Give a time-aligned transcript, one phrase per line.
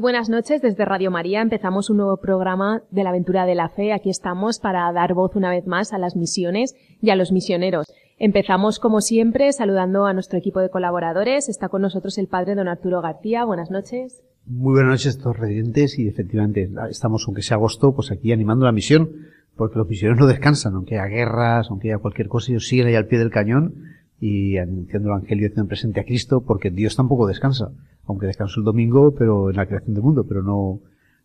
[0.00, 1.42] Buenas noches desde Radio María.
[1.42, 3.92] Empezamos un nuevo programa de la aventura de la fe.
[3.92, 7.86] Aquí estamos para dar voz una vez más a las misiones y a los misioneros.
[8.18, 11.50] Empezamos como siempre saludando a nuestro equipo de colaboradores.
[11.50, 13.44] Está con nosotros el padre don Arturo García.
[13.44, 14.22] Buenas noches.
[14.46, 18.64] Muy buenas noches a todos residentes y efectivamente estamos, aunque sea agosto, pues aquí animando
[18.64, 19.10] la misión,
[19.54, 22.94] porque los misioneros no descansan, aunque haya guerras, aunque haya cualquier cosa, ellos siguen ahí
[22.94, 23.74] al pie del cañón
[24.20, 27.70] y anunciando el Evangelio y haciendo presente a Cristo, porque Dios tampoco descansa
[28.10, 30.80] aunque descansó el domingo, pero en la creación del mundo, pero no,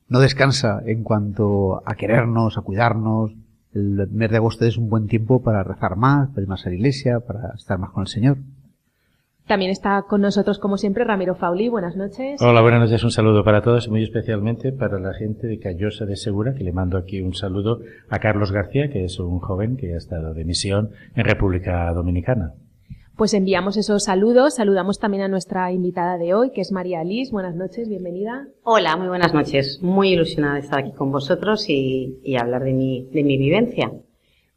[0.08, 3.32] no descansa en cuanto a querernos, a cuidarnos.
[3.74, 6.70] El mes de agosto es un buen tiempo para rezar más, para ir más a
[6.70, 8.38] la iglesia, para estar más con el Señor.
[9.48, 11.70] También está con nosotros, como siempre, Ramiro Fauli.
[11.70, 12.42] Buenas noches.
[12.42, 13.04] Hola, buenas noches.
[13.04, 16.64] Un saludo para todos y muy especialmente para la gente de Callosa de Segura, que
[16.64, 20.34] le mando aquí un saludo a Carlos García, que es un joven que ha estado
[20.34, 22.54] de misión en República Dominicana.
[23.18, 24.56] Pues enviamos esos saludos.
[24.56, 27.32] Saludamos también a nuestra invitada de hoy, que es María Liz.
[27.32, 28.48] Buenas noches, bienvenida.
[28.64, 29.80] Hola, muy buenas noches.
[29.82, 33.90] Muy ilusionada de estar aquí con vosotros y, y hablar de mi, de mi vivencia.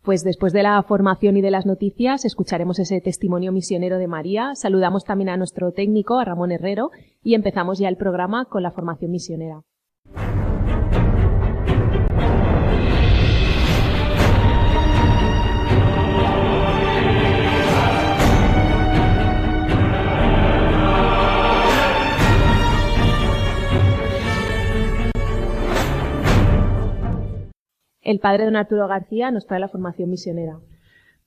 [0.03, 4.57] Pues después de la formación y de las noticias, escucharemos ese testimonio misionero de María.
[4.57, 6.91] Saludamos también a nuestro técnico, a Ramón Herrero,
[7.23, 9.63] y empezamos ya el programa con la formación misionera.
[28.09, 30.59] El padre don Arturo García nos trae la formación misionera.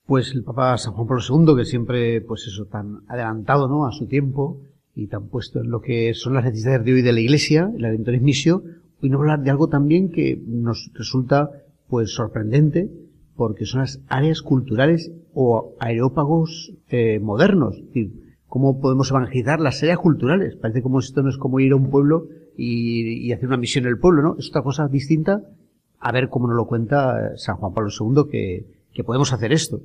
[0.08, 3.86] Pues el Papa San Juan Pablo II, que siempre, pues eso, tan adelantado, ¿no?
[3.86, 4.62] A su tiempo
[4.96, 7.86] y tan puesto en lo que son las necesidades de hoy de la Iglesia, el
[7.86, 8.64] Aventuris Misio,
[9.00, 11.52] hoy a hablar de algo también que nos resulta,
[11.88, 12.90] pues, sorprendente,
[13.36, 17.78] porque son las áreas culturales o aerópagos eh, modernos.
[17.78, 20.56] Es decir, cómo podemos evangelizar las áreas culturales.
[20.56, 22.26] Parece como esto no es como ir a un pueblo
[22.58, 24.36] y, y hacer una misión en el pueblo, ¿no?
[24.40, 25.44] Es otra cosa distinta
[26.02, 29.54] a ver cómo nos lo cuenta eh, San Juan Pablo II que, que podemos hacer
[29.54, 29.82] esto.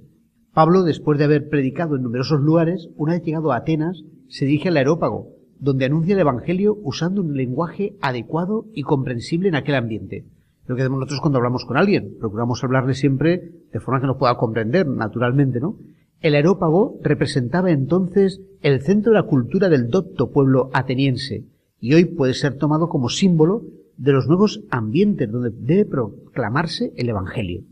[0.53, 4.71] Pablo, después de haber predicado en numerosos lugares, una vez llegado a Atenas, se dirige
[4.71, 5.29] al aerópago,
[5.61, 10.25] donde anuncia el Evangelio usando un lenguaje adecuado y comprensible en aquel ambiente.
[10.67, 12.17] Lo que hacemos nosotros cuando hablamos con alguien.
[12.19, 15.77] Procuramos hablarle siempre de forma que nos pueda comprender, naturalmente, ¿no?
[16.21, 21.45] El aerópago representaba entonces el centro de la cultura del docto pueblo ateniense
[21.79, 23.63] y hoy puede ser tomado como símbolo
[23.97, 27.63] de los nuevos ambientes donde debe proclamarse el Evangelio.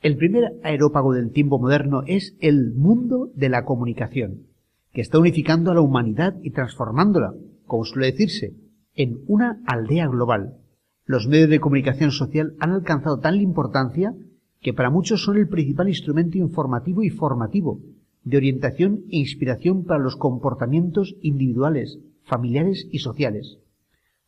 [0.00, 4.46] El primer aerópago del tiempo moderno es el mundo de la comunicación,
[4.92, 7.34] que está unificando a la humanidad y transformándola,
[7.66, 8.54] como suele decirse,
[8.94, 10.56] en una aldea global.
[11.04, 14.14] Los medios de comunicación social han alcanzado tal importancia
[14.60, 17.80] que para muchos son el principal instrumento informativo y formativo,
[18.24, 23.58] de orientación e inspiración para los comportamientos individuales, familiares y sociales.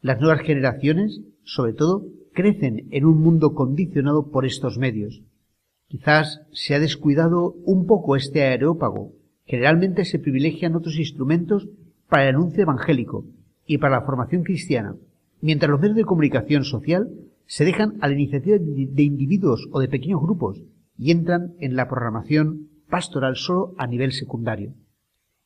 [0.04, 2.04] Las nuevas generaciones, sobre todo,
[2.34, 5.22] crecen en un mundo condicionado por estos medios.
[5.88, 9.12] Quizás se ha descuidado un poco este aerópago.
[9.47, 11.70] Generalmente se privilegian otros instrumentos
[12.06, 13.25] para el anuncio evangélico
[13.66, 14.95] y para la formación cristiana,
[15.41, 17.09] mientras los medios de comunicación social
[17.47, 20.62] se dejan a la iniciativa de individuos o de pequeños grupos
[20.98, 24.74] y entran en la programación pastoral solo a nivel secundario.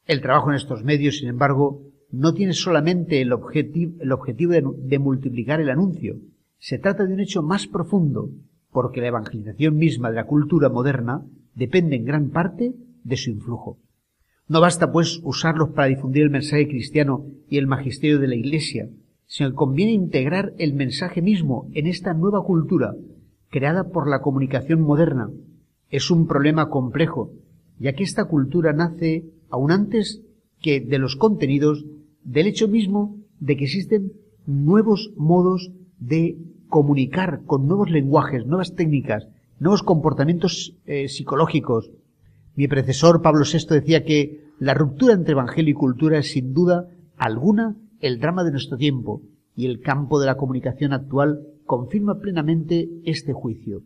[0.05, 5.61] El trabajo en estos medios, sin embargo, no tiene solamente el, objetivo, de, de multiplicar
[5.61, 6.17] el anuncio.
[6.59, 8.31] Se trata de un hecho más profundo,
[8.71, 11.25] porque la evangelización misma de la cultura moderna
[11.55, 12.75] depende en gran parte
[13.05, 13.79] de su influjo.
[14.49, 18.89] No basta, pues, usarlos para difundir el mensaje cristiano y el magisterio de la Iglesia,
[19.27, 22.95] sino que conviene integrar el mensaje mismo en esta nueva cultura,
[23.51, 25.31] creada por la comunicación moderna.
[25.91, 27.33] Es un problema complejo,
[27.79, 30.23] ya que esta cultura nace aún antes
[30.61, 31.85] que de los contenidos
[32.29, 34.13] del hecho mismo de que existen
[34.47, 36.37] nuevos modos de
[36.69, 39.27] comunicar con nuevos lenguajes, nuevas técnicas,
[39.59, 41.91] nuevos comportamientos eh, psicológicos.
[42.55, 46.91] Mi predecesor Pablo VI decía que la ruptura entre evangelio y cultura es sin duda
[47.17, 49.23] alguna el drama de nuestro tiempo
[49.57, 53.85] y el campo de la comunicación actual confirma plenamente este juicio.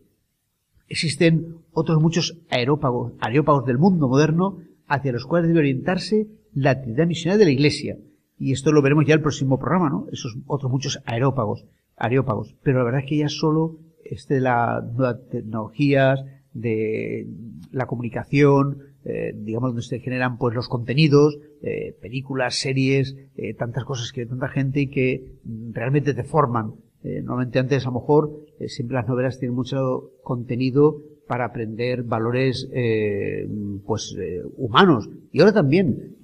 [0.89, 7.07] Existen otros muchos aerópagos, aerópagos del mundo moderno hacia los cuales debe orientarse la actividad
[7.07, 7.97] misionera de la Iglesia,
[8.37, 10.07] y esto lo veremos ya el próximo programa, ¿no?
[10.11, 11.65] Esos otros muchos aerópagos,
[11.95, 12.55] aerópagos.
[12.63, 17.27] Pero la verdad es que ya solo este de las nuevas tecnologías, de
[17.71, 23.85] la comunicación, eh, digamos, donde se generan pues los contenidos, eh, películas, series, eh, tantas
[23.85, 25.39] cosas que tanta gente y que
[25.71, 26.75] realmente te forman.
[27.03, 32.69] Eh, normalmente antes a lo mejor siempre las novelas tienen mucho contenido para aprender valores
[32.73, 33.47] eh,
[33.85, 35.09] pues eh, humanos.
[35.31, 36.17] Y ahora también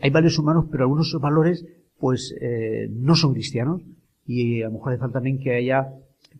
[0.00, 1.64] hay valores humanos pero algunos valores
[1.98, 3.82] pues eh, no son cristianos.
[4.26, 5.88] Y a lo mejor hace falta también que haya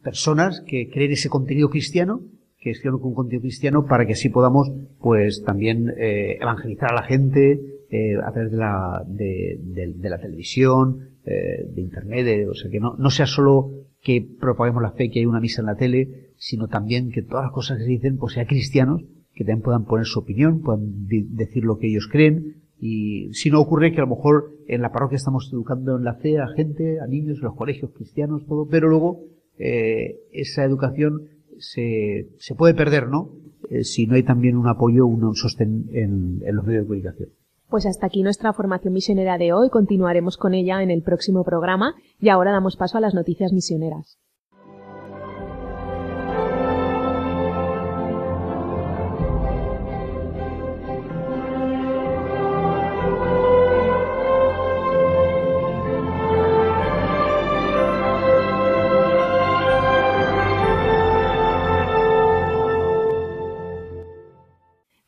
[0.03, 2.21] personas que creen ese contenido cristiano
[2.59, 7.03] que escriban un contenido cristiano para que así podamos pues también eh, evangelizar a la
[7.03, 7.61] gente
[7.91, 12.71] eh, a través de la de, de- de la televisión eh, de internet o sea
[12.71, 13.71] que no, no sea solo
[14.03, 17.45] que propaguemos la fe que hay una misa en la tele sino también que todas
[17.45, 19.03] las cosas que se dicen pues sean cristianos
[19.35, 23.61] que también puedan poner su opinión puedan decir lo que ellos creen y si no
[23.61, 27.01] ocurre que a lo mejor en la parroquia estamos educando en la fe a gente,
[27.01, 29.23] a niños, en los colegios cristianos, todo, pero luego
[29.59, 31.29] eh, esa educación
[31.59, 33.31] se, se puede perder, ¿no?
[33.71, 37.29] Eh, si no hay también un apoyo, un sostén en, en los medios de comunicación.
[37.69, 39.71] Pues hasta aquí nuestra formación misionera de hoy.
[39.71, 44.19] Continuaremos con ella en el próximo programa y ahora damos paso a las noticias misioneras.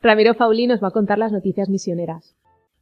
[0.08, 2.34] Ramiro Fauli nos va a contar las noticias misioneras.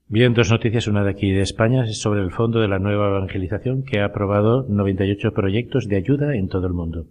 [0.06, 0.87] Bien, dos noticias.
[0.87, 4.05] Una de aquí de España es sobre el Fondo de la Nueva Evangelización que ha
[4.05, 7.06] aprobado 98 proyectos de ayuda en todo el mundo.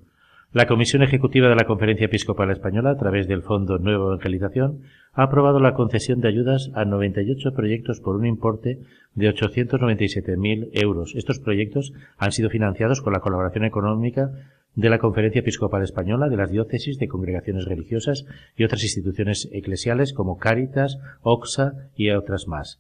[0.54, 5.24] La Comisión Ejecutiva de la Conferencia Episcopal Española, a través del Fondo Nueva Evangelización, ha
[5.24, 8.80] aprobado la concesión de ayudas a 98 proyectos por un importe
[9.16, 11.14] de 897.000 euros.
[11.16, 14.32] Estos proyectos han sido financiados con la colaboración económica
[14.76, 18.26] de la Conferencia Episcopal Española, de las diócesis, de congregaciones religiosas
[18.58, 22.80] y otras instituciones eclesiales como Cáritas, Oxa y otras más.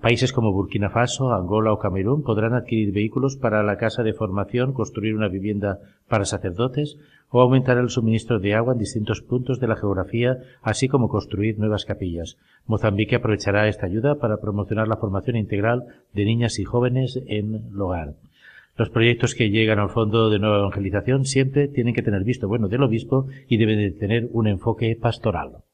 [0.00, 4.72] Países como Burkina Faso, Angola o Camerún podrán adquirir vehículos para la casa de formación,
[4.72, 6.98] construir una vivienda para sacerdotes
[7.30, 11.58] o aumentar el suministro de agua en distintos puntos de la geografía, así como construir
[11.58, 12.36] nuevas capillas.
[12.66, 17.80] Mozambique aprovechará esta ayuda para promocionar la formación integral de niñas y jóvenes en el
[17.80, 18.14] hogar.
[18.78, 22.68] Los proyectos que llegan al Fondo de Nueva Evangelización siempre tienen que tener visto bueno
[22.68, 25.64] del obispo y deben de tener un enfoque pastoral.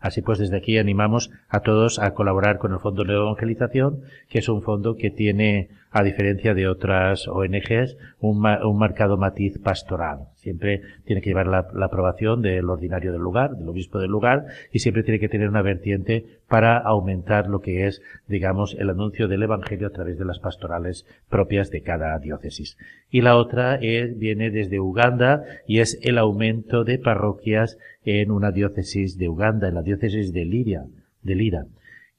[0.00, 4.38] Así pues, desde aquí animamos a todos a colaborar con el Fondo de Evangelización, que
[4.40, 9.58] es un fondo que tiene, a diferencia de otras ONGs, un, ma- un marcado matiz
[9.58, 10.20] pastoral.
[10.34, 14.78] Siempre tiene que llevar la aprobación del ordinario del lugar, del obispo del lugar, y
[14.78, 19.44] siempre tiene que tener una vertiente para aumentar lo que es, digamos, el anuncio del
[19.44, 22.76] Evangelio a través de las pastorales propias de cada diócesis.
[23.08, 28.50] Y la otra es, viene desde Uganda y es el aumento de parroquias en una
[28.50, 30.86] diócesis de Uganda, en la diócesis de Liria,
[31.22, 31.66] de Lira,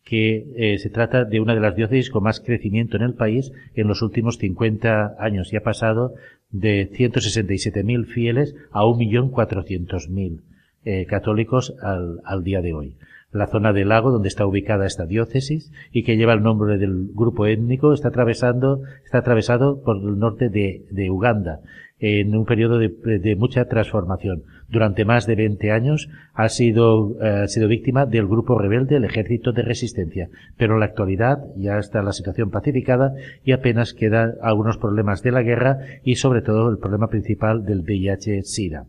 [0.05, 3.51] que eh, se trata de una de las diócesis con más crecimiento en el país
[3.75, 6.13] en los últimos 50 años y ha pasado
[6.51, 10.39] de 167.000 fieles a 1.400.000
[10.85, 12.95] eh, católicos al día de hoy.
[13.31, 17.09] La zona del lago donde está ubicada esta diócesis y que lleva el nombre del
[17.13, 21.61] grupo étnico está atravesando, está atravesado por el norte de, de Uganda
[22.01, 24.43] en un periodo de, de mucha transformación.
[24.67, 29.51] Durante más de 20 años ha sido, eh, sido víctima del grupo rebelde, el Ejército
[29.51, 34.77] de Resistencia, pero en la actualidad ya está la situación pacificada y apenas quedan algunos
[34.77, 38.87] problemas de la guerra y sobre todo el problema principal del VIH-Sida.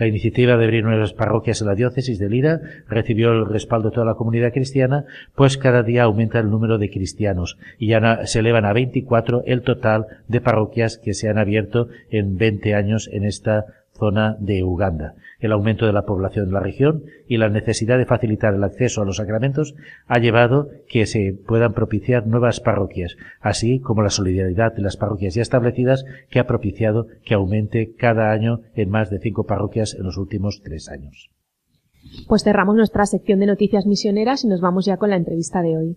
[0.00, 3.94] La iniciativa de abrir nuevas parroquias en la diócesis de Lira recibió el respaldo de
[3.94, 5.04] toda la comunidad cristiana,
[5.34, 9.60] pues cada día aumenta el número de cristianos y ya se elevan a 24 el
[9.60, 13.66] total de parroquias que se han abierto en 20 años en esta
[14.00, 15.14] zona de Uganda.
[15.38, 19.00] El aumento de la población de la región y la necesidad de facilitar el acceso
[19.00, 19.76] a los sacramentos
[20.08, 25.34] ha llevado que se puedan propiciar nuevas parroquias, así como la solidaridad de las parroquias
[25.34, 30.02] ya establecidas que ha propiciado que aumente cada año en más de cinco parroquias en
[30.02, 31.30] los últimos tres años.
[32.26, 35.76] Pues cerramos nuestra sección de noticias misioneras y nos vamos ya con la entrevista de
[35.76, 35.96] hoy.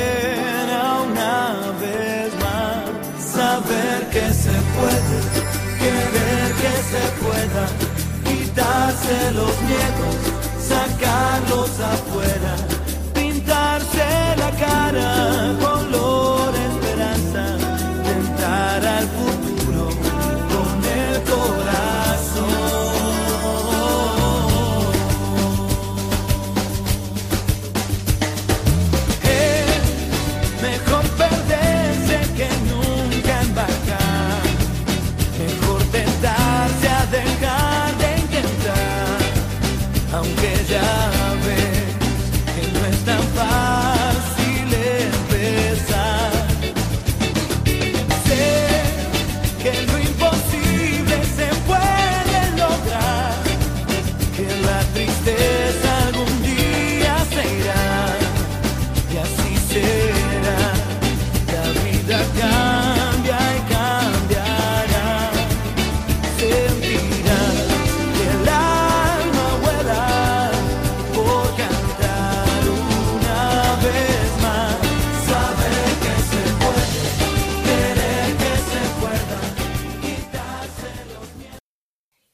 [4.11, 5.17] que se puede,
[5.79, 7.63] querer que se pueda,
[8.25, 10.15] quitarse los miedos,
[10.59, 12.55] sacarlos afuera,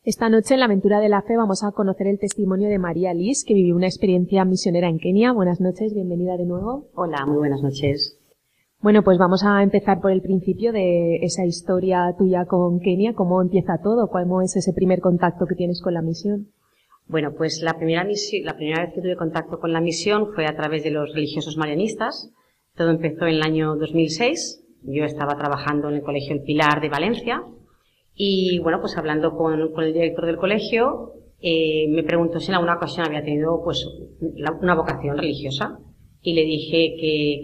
[0.07, 3.13] Esta noche en la aventura de la fe vamos a conocer el testimonio de María
[3.13, 5.33] Liz, que vivió una experiencia misionera en Kenia.
[5.33, 6.87] Buenas noches, bienvenida de nuevo.
[6.95, 8.17] Hola, muy buenas noches.
[8.79, 13.15] Bueno, pues vamos a empezar por el principio de esa historia tuya con Kenia.
[13.15, 14.07] ¿Cómo empieza todo?
[14.07, 16.53] ¿Cómo es ese primer contacto que tienes con la misión?
[17.07, 20.55] Bueno, pues la primera, la primera vez que tuve contacto con la misión fue a
[20.55, 22.31] través de los religiosos marianistas.
[22.77, 24.63] Todo empezó en el año 2006.
[24.83, 27.43] Yo estaba trabajando en el Colegio El Pilar de Valencia
[28.19, 32.77] y, bueno, pues hablando con, el director del colegio, eh, me preguntó si en alguna
[32.77, 33.87] ocasión había tenido, pues,
[34.19, 35.77] una vocación religiosa
[36.19, 36.95] y le dije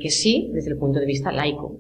[0.02, 1.78] que, sí, desde el punto de vista laico.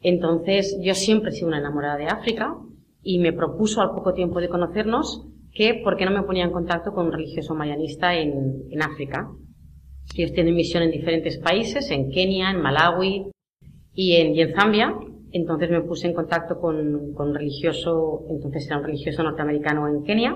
[0.00, 2.56] Entonces, yo siempre he sido una enamorada de África
[3.00, 6.50] y me propuso al poco tiempo de conocernos que por qué no me ponía en
[6.50, 9.30] contacto con un religioso mayanista en, en África.
[10.16, 13.30] Ellos tienen misión en diferentes países, en Kenia, en Malawi
[13.94, 14.94] y en Zambia.
[15.36, 20.34] Entonces me puse en contacto con, un religioso, entonces era un religioso norteamericano en Kenia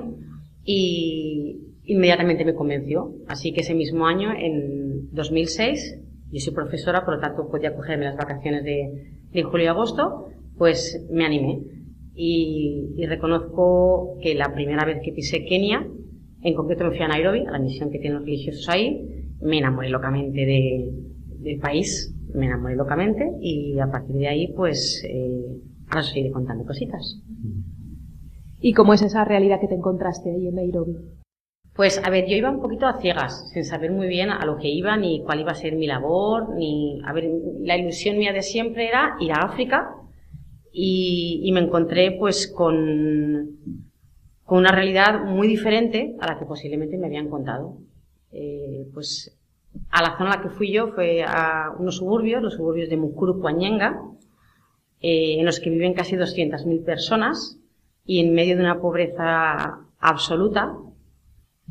[0.63, 3.15] y inmediatamente me convenció.
[3.27, 8.05] Así que ese mismo año, en 2006, yo soy profesora, por lo tanto podía cogerme
[8.05, 10.27] las vacaciones de, julio y agosto,
[10.59, 11.63] pues me animé.
[12.15, 15.89] Y, reconozco que la primera vez que pisé Kenia,
[16.43, 19.57] en concreto me fui a Nairobi, a la misión que tienen los religiosos ahí, me
[19.57, 20.91] enamoré locamente de,
[21.39, 26.31] del país, me enamoré locamente y a partir de ahí pues eh, ahora os iré
[26.31, 27.21] contando cositas.
[28.61, 30.97] ¿Y cómo es esa realidad que te encontraste ahí en Nairobi?
[31.75, 34.59] Pues a ver, yo iba un poquito a ciegas, sin saber muy bien a lo
[34.59, 37.01] que iba, ni cuál iba a ser mi labor, ni...
[37.07, 39.95] A ver, la ilusión mía de siempre era ir a África
[40.73, 43.57] y, y me encontré pues con,
[44.45, 47.79] con una realidad muy diferente a la que posiblemente me habían contado.
[48.33, 49.40] Eh, pues
[49.91, 52.97] a la zona a la que fui yo fue a unos suburbios, los suburbios de
[52.97, 53.41] Mukuru
[55.03, 57.59] eh, en los que viven casi 200.000 personas
[58.05, 60.77] y en medio de una pobreza absoluta,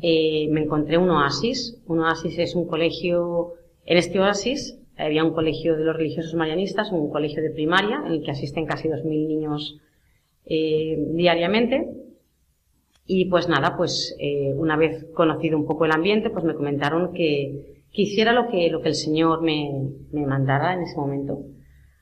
[0.00, 1.80] eh, me encontré un oasis.
[1.86, 3.54] Un oasis es un colegio,
[3.84, 8.12] en este oasis había un colegio de los religiosos marianistas, un colegio de primaria, en
[8.12, 9.78] el que asisten casi 2.000 niños
[10.46, 11.88] eh, diariamente.
[13.06, 14.16] Y pues nada, pues
[14.54, 18.68] una vez conocido un poco el ambiente, pues me comentaron que, que hiciera lo que,
[18.70, 19.70] lo que el Señor me,
[20.12, 21.42] me mandara en ese momento.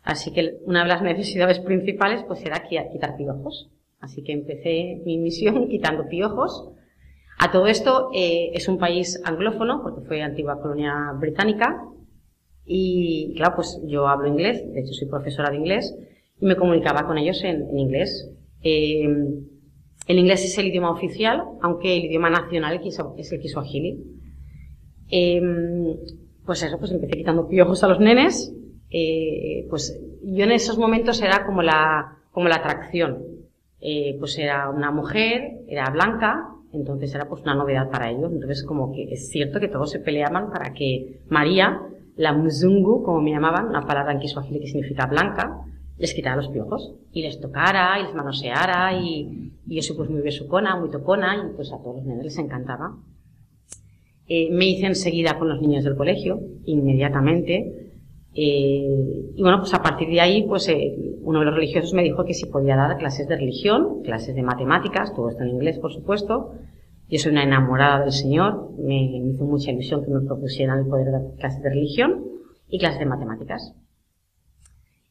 [0.03, 3.71] Así que una de las necesidades principales pues era qui- quitar piojos.
[4.01, 6.71] Así que empecé mi misión quitando piojos.
[7.39, 11.85] A todo esto eh, es un país anglófono, porque fue antigua colonia británica.
[12.65, 15.95] Y claro, pues yo hablo inglés, de hecho soy profesora de inglés,
[16.41, 18.31] y me comunicaba con ellos en, inglés.
[18.63, 19.05] Eh,
[20.07, 22.81] el inglés es el idioma oficial, aunque el idioma nacional
[23.17, 24.05] es el Kiswahili.
[25.11, 25.41] Eh,
[26.45, 28.55] pues eso, pues empecé quitando piojos a los nenes.
[28.91, 33.19] Eh, pues yo en esos momentos era como la, como la atracción.
[33.81, 38.33] Eh, pues era una mujer, era blanca, entonces era pues una novedad para ellos.
[38.33, 41.83] Entonces como que es cierto que todos se peleaban para que María,
[42.17, 45.65] la mzungu, como me llamaban, una palabra en Kiswahili que significa blanca,
[45.99, 50.21] les quitara los piojos y les tocara y les manoseara y, y soy pues muy
[50.21, 52.97] besucona, muy tocona y pues a todos los nenes les encantaba.
[54.29, 57.89] Eh, me hice enseguida con los niños del colegio, inmediatamente.
[58.35, 62.03] Eh, y bueno, pues a partir de ahí, pues eh, uno de los religiosos me
[62.03, 65.79] dijo que si podía dar clases de religión, clases de matemáticas, todo esto en inglés,
[65.79, 66.53] por supuesto.
[67.09, 71.11] Yo soy una enamorada del Señor, me, hizo mucha ilusión que me propusieran el poder
[71.11, 72.27] dar clases de religión
[72.69, 73.75] y clases de matemáticas.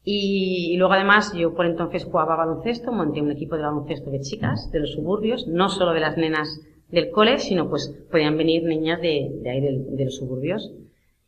[0.04, 4.20] Y, y luego además yo por entonces jugaba baloncesto, monté un equipo de baloncesto de
[4.20, 8.64] chicas de los suburbios, no solo de las nenas del cole, sino pues podían venir
[8.64, 10.72] niñas de, de ahí del- de, los suburbios.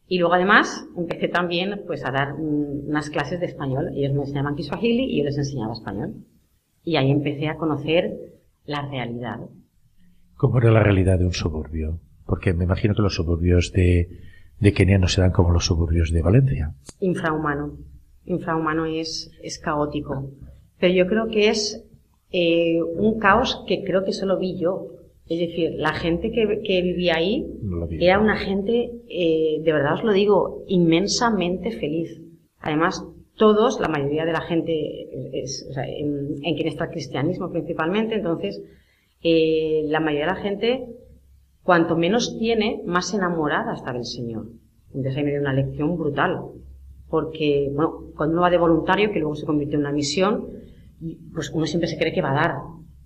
[0.08, 3.90] Y luego además empecé también pues a dar unas clases de español.
[3.94, 6.16] Ellos me enseñaban Kiswahili y yo les enseñaba español.
[6.84, 8.18] Y ahí empecé a conocer
[8.66, 9.40] la realidad.
[10.36, 12.00] ¿Cómo era la realidad de un suburbio?
[12.26, 14.08] Porque me imagino que los suburbios de,
[14.60, 16.74] de Kenia no serán como los suburbios de Valencia.
[17.02, 17.78] infrahumano.
[18.26, 20.32] Infrahumano es, es caótico.
[20.80, 21.84] Pero yo creo que es
[22.32, 24.88] eh, un caos que creo que solo vi yo.
[25.30, 29.94] Es decir, la gente que, que vivía ahí No era una gente, eh, de verdad
[29.94, 32.20] os lo digo, inmensamente feliz.
[32.60, 33.06] Además,
[33.36, 37.52] todos, la mayoría de la gente es, o sea, en, en quien está el cristianismo
[37.52, 38.62] principalmente, entonces,
[39.22, 40.86] eh, la mayoría de la gente,
[41.62, 44.48] cuanto menos tiene, más enamorada está del Señor.
[44.88, 46.42] Entonces ahí me dio una lección brutal.
[47.08, 50.48] Porque, bueno, cuando uno va de voluntario, que luego se convierte en una misión,
[51.34, 52.56] pues uno siempre se cree que va a dar.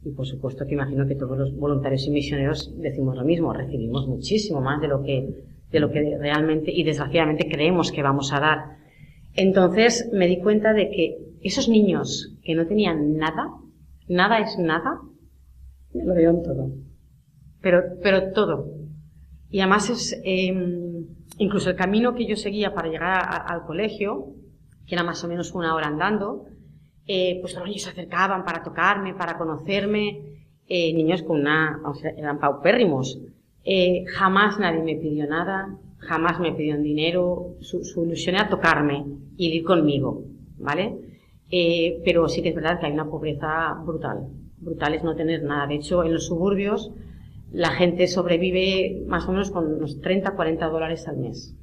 [0.06, 4.08] Y por supuesto que imagino que todos los voluntarios y misioneros decimos lo mismo, recibimos
[4.08, 5.30] muchísimo más de lo que,
[5.72, 8.60] de lo que realmente y desgraciadamente creemos que vamos a dar.
[9.34, 13.48] Entonces me di cuenta de que esos niños que no tenían nada,
[14.08, 15.00] nada es nada,
[15.94, 16.72] me lo dieron todo.
[17.62, 18.68] Pero, pero todo.
[19.50, 20.54] Y además es, eh,
[21.38, 24.34] incluso el camino que yo seguía para llegar al colegio,
[24.86, 26.46] que era más o menos una hora andando,
[27.08, 30.34] eh, pues los niños se acercaban para tocarme, para conocerme,
[30.68, 33.20] eh, niños con una, o sea, eran paupérrimos.
[33.64, 39.06] Eh, jamás nadie me pidió nada, jamás me pidió dinero, su, su ilusión era tocarme
[39.38, 40.24] y ir conmigo,
[40.58, 40.98] ¿vale?
[41.56, 44.28] Eh, pero sí que es verdad que hay una pobreza brutal.
[44.58, 45.68] Brutal es no tener nada.
[45.68, 46.92] De hecho, en los suburbios,
[47.52, 51.56] la gente sobrevive más o menos con unos 30, 40 dólares al mes.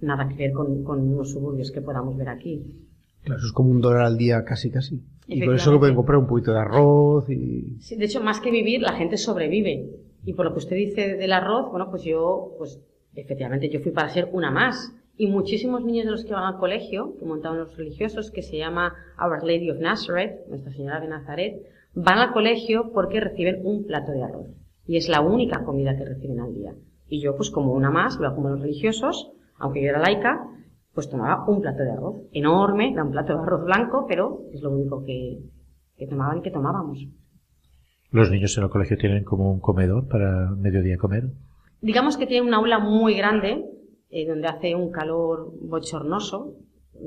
[0.00, 2.64] Nada que ver con, con los suburbios que podamos ver aquí.
[3.22, 5.02] Claro, eso es como un dólar al día casi, casi.
[5.26, 7.76] Y con eso que pueden comprar un poquito de arroz y...
[7.80, 9.88] Sí, de hecho, más que vivir, la gente sobrevive.
[10.24, 12.80] Y por lo que usted dice del arroz, bueno, pues yo, pues
[13.14, 14.92] efectivamente, yo fui para ser una más.
[15.16, 18.56] Y muchísimos niños de los que van al colegio, que montaban los religiosos, que se
[18.56, 21.62] llama Our Lady of Nazareth, Nuestra Señora de Nazaret,
[21.94, 24.48] van al colegio porque reciben un plato de arroz.
[24.86, 26.74] Y es la única comida que reciben al día.
[27.08, 30.48] Y yo, pues como una más, iba como los religiosos, aunque yo era laica,
[31.00, 32.16] pues tomaba un plato de arroz.
[32.32, 35.38] Enorme, era un plato de arroz blanco, pero es lo único que,
[35.96, 37.06] que tomaban y que tomábamos.
[38.10, 41.30] Los niños en el colegio tienen como un comedor para mediodía comer.
[41.80, 43.64] Digamos que tiene una aula muy grande,
[44.10, 46.56] eh, donde hace un calor bochornoso,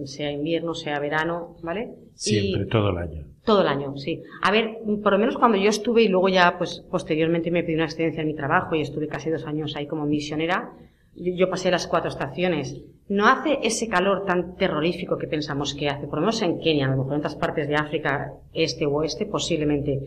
[0.05, 1.93] sea invierno, sea verano, ¿vale?
[2.15, 3.25] Siempre, Y todo el año.
[3.45, 4.23] todo el año, sí.
[4.41, 7.75] A ver, por lo menos cuando yo estuve y luego ya, pues, posteriormente me pedí
[7.75, 10.71] una excedencia en mi trabajo y estuve casi dos años ahí como misionera,
[11.15, 12.81] yo, yo pasé las cuatro estaciones.
[13.09, 16.85] No hace ese calor tan terrorífico que pensamos que hace, por lo menos en Kenia,
[16.87, 19.99] a lo mejor en otras partes de África, este o oeste, posiblemente.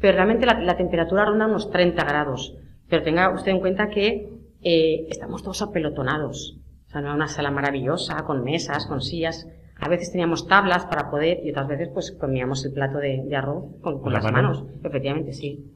[0.00, 2.56] Pero realmente la, la temperatura ronda unos 30 grados.
[2.88, 4.28] Pero tenga usted en cuenta que
[4.62, 6.58] eh, estamos todos apelotonados.
[6.86, 9.48] O sea, no era una sala maravillosa, con mesas, con sillas.
[9.80, 13.36] A veces teníamos tablas para poder, y otras veces pues comíamos el plato de, de
[13.36, 14.48] arroz con, con ¿Con la las mano?
[14.48, 14.64] manos.
[14.84, 15.72] Efectivamente, sí.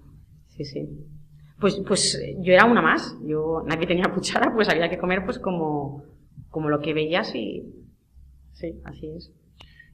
[0.46, 0.88] Sí, sí.
[1.58, 3.16] Pues, pues yo era una más.
[3.24, 6.04] Yo, nadie tenía cuchara, pues había que comer pues como,
[6.50, 7.64] como lo que veías y,
[8.52, 9.32] sí, así es.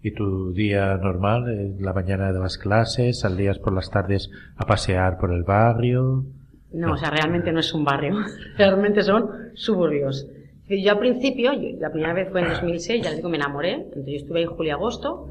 [0.03, 1.49] ¿Y tu día normal?
[1.49, 6.25] En la mañana dabas clases, salías por las tardes a pasear por el barrio.
[6.73, 8.17] No, o sea, realmente no es un barrio.
[8.59, 10.27] realmente son suburbios.
[10.69, 13.75] Yo al principio, yo- la primera vez fue en 2006, ya les digo, me enamoré.
[13.75, 15.29] Entonces yo estuve ahí en julio y agosto.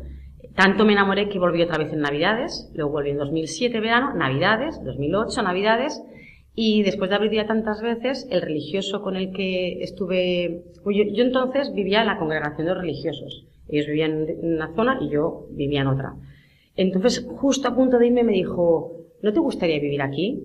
[0.56, 2.72] Tanto me enamoré que volví otra vez en Navidades.
[2.76, 6.02] Luego volví en 2007 verano, Navidades, 2008 Navidades.
[6.56, 10.98] Y después de haber ido ya tantas veces, el religioso con el que estuve, pues
[10.98, 13.48] yo, yo entonces vivía en la congregación de los religiosos.
[13.68, 16.16] Ellos vivían en una zona y yo vivía en otra.
[16.76, 20.44] Entonces, justo a punto de irme me dijo, ¿no te gustaría vivir aquí?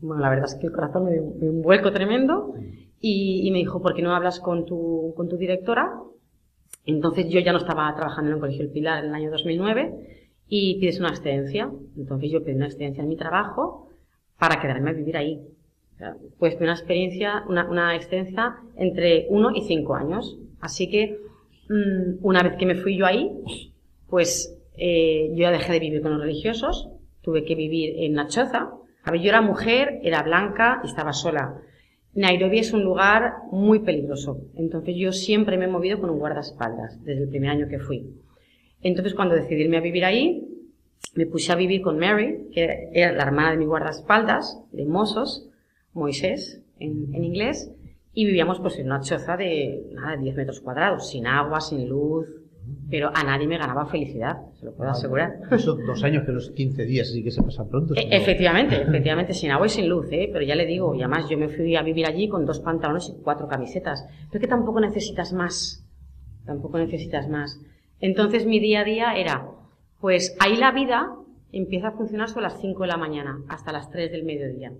[0.00, 2.54] Bueno, la verdad es que el corazón me dio un, un vuelco tremendo
[3.00, 5.92] y, y me dijo, ¿por qué no hablas con tu, con tu directora?
[6.86, 9.94] Entonces yo ya no estaba trabajando en el Colegio El Pilar en el año 2009
[10.48, 11.70] y pides una excedencia.
[11.96, 13.83] Entonces yo pedí una excedencia en mi trabajo
[14.38, 15.40] para quedarme a vivir ahí.
[16.38, 20.38] Pues una experiencia, una, una excedencia entre uno y cinco años.
[20.60, 21.18] Así que
[21.68, 23.30] mm, una vez que me fui yo ahí,
[24.08, 26.88] pues eh, yo ya dejé de vivir con los religiosos,
[27.22, 28.72] tuve que vivir en una choza.
[29.04, 31.60] A ver, yo era mujer, era blanca y estaba sola.
[32.14, 37.02] Nairobi es un lugar muy peligroso, entonces yo siempre me he movido con un guardaespaldas,
[37.04, 38.06] desde el primer año que fui.
[38.82, 40.46] Entonces cuando decidí irme a vivir ahí,
[41.14, 45.48] me puse a vivir con Mary, que era la hermana de mi guardaespaldas, de Mozos,
[45.92, 47.70] Moisés, en, en inglés,
[48.12, 52.26] y vivíamos pues en una choza de nada, 10 metros cuadrados, sin agua, sin luz,
[52.90, 55.38] pero a nadie me ganaba felicidad, se lo puedo asegurar.
[55.50, 57.94] Eso, dos años que los 15 días, así que se pasa pronto.
[57.94, 60.30] E- Efectivamente, efectivamente, sin agua y sin luz, ¿eh?
[60.32, 63.08] pero ya le digo, y además yo me fui a vivir allí con dos pantalones
[63.10, 65.84] y cuatro camisetas, pero que tampoco necesitas más,
[66.46, 67.60] tampoco necesitas más.
[68.00, 69.46] Entonces mi día a día era,
[70.04, 71.14] pues ahí la vida
[71.50, 74.70] empieza a funcionar sobre las 5 de la mañana hasta las 3 del mediodía.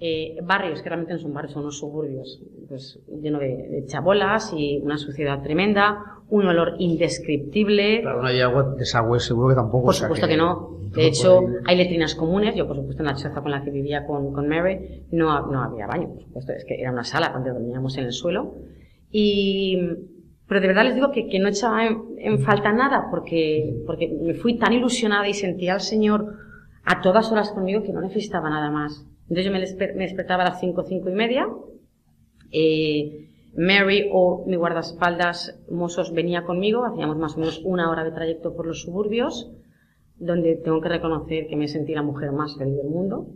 [0.00, 4.54] Eh, barrios que realmente no son barrios, son unos suburbios, pues lleno de, de chabolas
[4.56, 8.00] y una suciedad tremenda, un olor indescriptible.
[8.00, 9.84] Claro, no hay agua, desagüe seguro que tampoco.
[9.84, 10.78] Por o sea supuesto que, no.
[10.94, 12.54] De hecho, hay letrinas comunes.
[12.56, 15.62] Yo, por supuesto, en la choza con la que vivía con, con Mary, no, no
[15.62, 16.52] había baño, por supuesto.
[16.54, 18.54] Es que era una sala donde dormíamos en el suelo.
[19.12, 19.78] Y,
[20.48, 24.56] pero de verdad les digo que, no echaba en, falta nada porque, porque me fui
[24.56, 26.34] tan ilusionada y sentía al Señor
[26.84, 29.04] a todas horas conmigo que no necesitaba nada más.
[29.28, 29.58] Entonces yo me,
[29.94, 31.46] me despertaba a las cinco, cinco y media.
[32.50, 38.12] Eh, Mary o mi guardaespaldas mozos venía conmigo, hacíamos más o menos una hora de
[38.12, 39.50] trayecto por los suburbios,
[40.16, 43.26] donde tengo que reconocer que me sentí la mujer más feliz del mundo.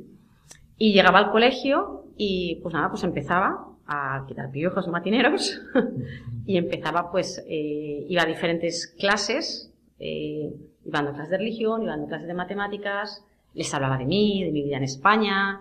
[0.78, 5.60] Y llegaba al colegio y pues nada, pues empezaba a quitar piojos matineros
[6.46, 10.52] y empezaba pues, eh, iba a diferentes clases, eh,
[10.84, 14.52] iba dando clases de religión, iba dando clases de matemáticas, les hablaba de mí, de
[14.52, 15.60] mi vida en España.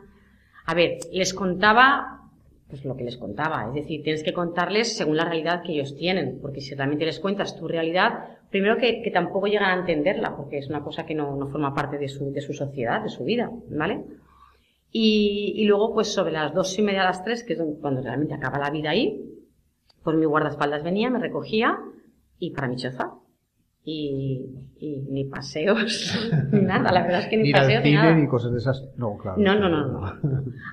[0.65, 2.21] A ver, les contaba
[2.71, 3.67] pues lo que les contaba.
[3.67, 7.19] Es decir, tienes que contarles según la realidad que ellos tienen, porque si realmente les
[7.19, 11.13] cuentas tu realidad, primero que, que tampoco llegan a entenderla, porque es una cosa que
[11.13, 14.01] no, no forma parte de su, de su sociedad, de su vida, ¿vale?
[14.91, 18.01] Y, y luego, pues sobre las dos y media a las tres, que es cuando
[18.01, 19.25] realmente acaba la vida ahí,
[20.03, 21.79] pues mi guardaespaldas venía, me recogía
[22.39, 23.13] y para mi choza.
[23.83, 24.45] Y,
[24.77, 28.13] y ni paseos, ni nada, la verdad es que ni, Ni paseos ni nada.
[28.15, 28.83] ni cosas de esas.
[28.97, 29.41] No, claro.
[29.41, 30.05] No, no, no, no.
[30.05, 30.19] A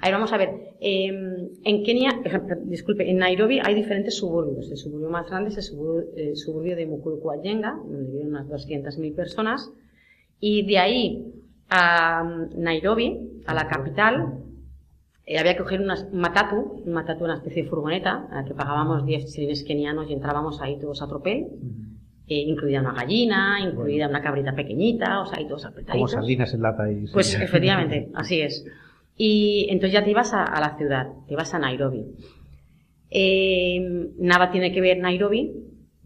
[0.04, 0.50] ver, vamos a ver.
[0.80, 1.06] eh,
[1.64, 4.70] en Kenia, ejemplo, disculpe, en Nairobi hay diferentes suburbios.
[4.70, 9.14] El suburbio más grande es el suburbio, el suburbio de Mukuru-Kwajenga, donde viven unas 200.000
[9.14, 9.72] personas.
[10.38, 11.32] Y de ahí
[11.70, 14.34] a mm, Nairobi, a la capital,
[15.26, 18.44] eh, había que coger unas- un matatu, un matatu, una especie de furgoneta, a la
[18.44, 21.46] que pagábamos 10 shillings kenianos y entrábamos ahí todos a tropel.
[22.30, 26.10] eh, incluida una gallina, incluida una cabrita pequeñita, o sea, ahí todos Como apretaditos.
[26.12, 27.06] sardinas en lata y.
[27.10, 28.66] Pues efectivamente, así es.
[29.16, 32.04] Y entonces ya te ibas a, a la ciudad, te ibas a Nairobi.
[33.10, 35.54] Eh, nada tiene que ver Nairobi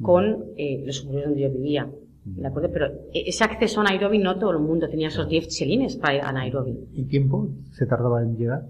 [0.00, 1.88] con eh, los suburbios donde yo vivía,
[2.24, 2.70] ¿de acuerdo?
[2.72, 6.14] Pero e- ese acceso a Nairobi no todo el mundo tenía esos 10 chelines para
[6.14, 6.78] ir a Nairobi.
[6.94, 8.62] ¿Y tiempo se tardaba en llegar?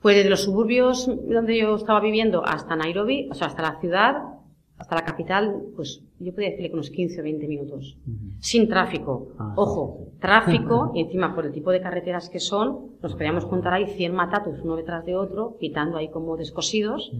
[0.00, 4.16] Pues desde los suburbios donde yo estaba viviendo hasta Nairobi, o sea, hasta la ciudad,
[4.76, 7.96] hasta la capital, pues yo podría decirle que unos 15 o 20 minutos.
[8.40, 9.28] Sin tráfico.
[9.38, 13.74] Ah, Ojo, tráfico, y encima por el tipo de carreteras que son, nos podíamos juntar
[13.74, 17.12] ahí 100 matatus uno detrás de otro, pitando ahí como descosidos,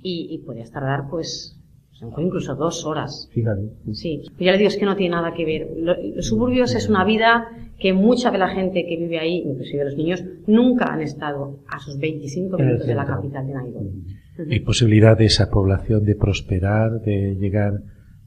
[0.00, 1.60] y, y podías tardar pues,
[2.02, 3.28] a lo mejor incluso dos horas.
[3.32, 3.62] Fíjate.
[3.92, 5.68] Sí, pero ya le digo, es que no tiene nada que ver.
[5.76, 9.84] Lo- Los suburbios es una vida que mucha de la gente que vive ahí, inclusive
[9.84, 13.54] los niños, nunca han estado a sus 25 En el minutos de la capital de
[13.54, 13.90] Nairobi.
[14.48, 17.74] ¿Y posibilidad de esa población de prosperar, de llegar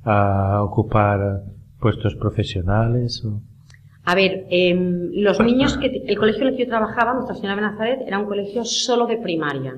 [0.04, 1.42] a ocupar
[1.82, 3.26] puestos profesionales?
[3.26, 3.42] o-
[4.06, 7.56] A ver, em, los niños que, el colegio en el que yo trabajaba, Nuestra Señora
[7.56, 9.76] de Nazaret, era un colegio solo de primaria,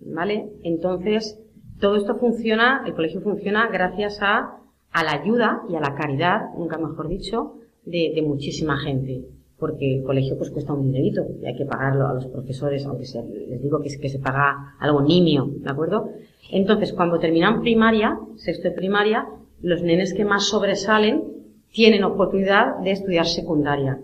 [0.00, 0.50] ¿vale?
[0.62, 1.40] Entonces,
[1.80, 4.58] todo esto funciona, el colegio funciona gracias a,
[4.92, 9.22] a la ayuda y a la caridad, nunca mejor dicho, de, muchísima gente.
[9.58, 13.06] Porque el colegio pues cuesta un dinerito y hay que pagarlo a los profesores, aunque
[13.06, 16.10] sea, les digo que se paga algo nimio, ¿de acuerdo?
[16.50, 19.26] Entonces, cuando terminan primaria, sexto de primaria,
[19.62, 21.22] los nenes que más sobresalen
[21.70, 23.98] tienen oportunidad de estudiar secundaria.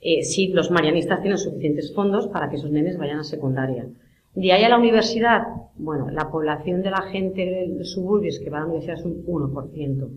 [0.00, 3.86] Eh, si los marianistas tienen suficientes fondos para que esos nenes vayan a secundaria.
[4.34, 5.42] De ahí a la universidad,
[5.76, 9.24] bueno, la población de la gente de suburbios que va a la universidad es un
[9.24, 10.10] 1%.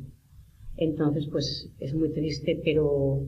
[0.77, 3.21] Entonces, pues es muy triste, pero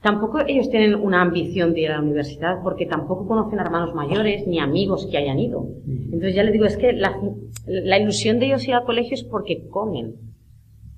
[0.00, 4.46] tampoco ellos tienen una ambición de ir a la universidad porque tampoco conocen hermanos mayores
[4.46, 5.68] ni amigos que hayan ido.
[5.86, 7.20] Entonces ya les digo, es que la,
[7.66, 10.16] la ilusión de ellos ir al colegio es porque comen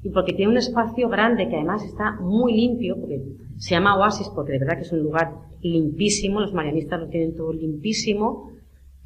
[0.02, 3.22] y porque tiene un espacio grande que además está muy limpio, porque
[3.56, 5.32] se llama oasis porque de verdad que es un lugar
[5.62, 8.50] limpísimo, los marianistas lo tienen todo limpísimo,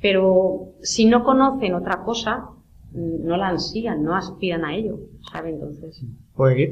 [0.01, 2.51] pero si no conocen otra cosa,
[2.93, 4.99] no la ansían, no aspiran a ello,
[5.31, 5.51] ¿sabe?
[5.51, 6.03] Entonces,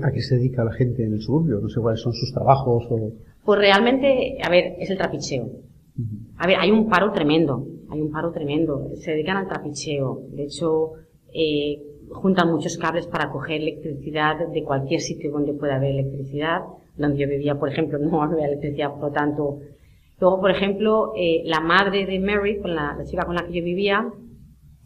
[0.02, 1.60] ¿A qué se dedica la gente en el suburbio?
[1.60, 3.12] No sé cuáles son sus trabajos o...
[3.44, 5.50] pues realmente, a ver, es el trapicheo.
[6.36, 8.90] A ver, hay un paro tremendo, hay un paro tremendo.
[8.96, 10.22] Se dedican al trapicheo.
[10.30, 10.92] De hecho,
[11.32, 16.60] eh, juntan muchos cables para coger electricidad de cualquier sitio donde pueda haber electricidad.
[16.96, 19.58] Donde yo vivía, por ejemplo, no había electricidad, por lo tanto.
[20.20, 23.52] Luego, por ejemplo, eh, la madre de Mary, con la, la chica con la que
[23.52, 24.08] yo vivía,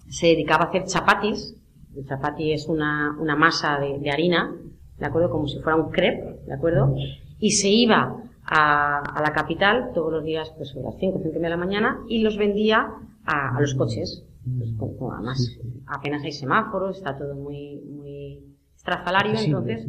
[0.08, 1.56] se dedicaba a hacer chapatis.
[1.96, 4.54] El chapati es una, una masa de, de harina
[4.98, 5.30] ¿de acuerdo?
[5.30, 6.94] Como si fuera un crepe, ¿de acuerdo?
[7.38, 11.28] Y se iba a, a la capital todos los días, pues a las 5, 5
[11.28, 12.86] y media de la mañana, y los vendía
[13.24, 14.24] a, a los coches.
[14.58, 18.44] Pues, como- además, apenas hay semáforos, está todo muy, muy
[18.76, 19.88] estrafalario, Accesible, entonces...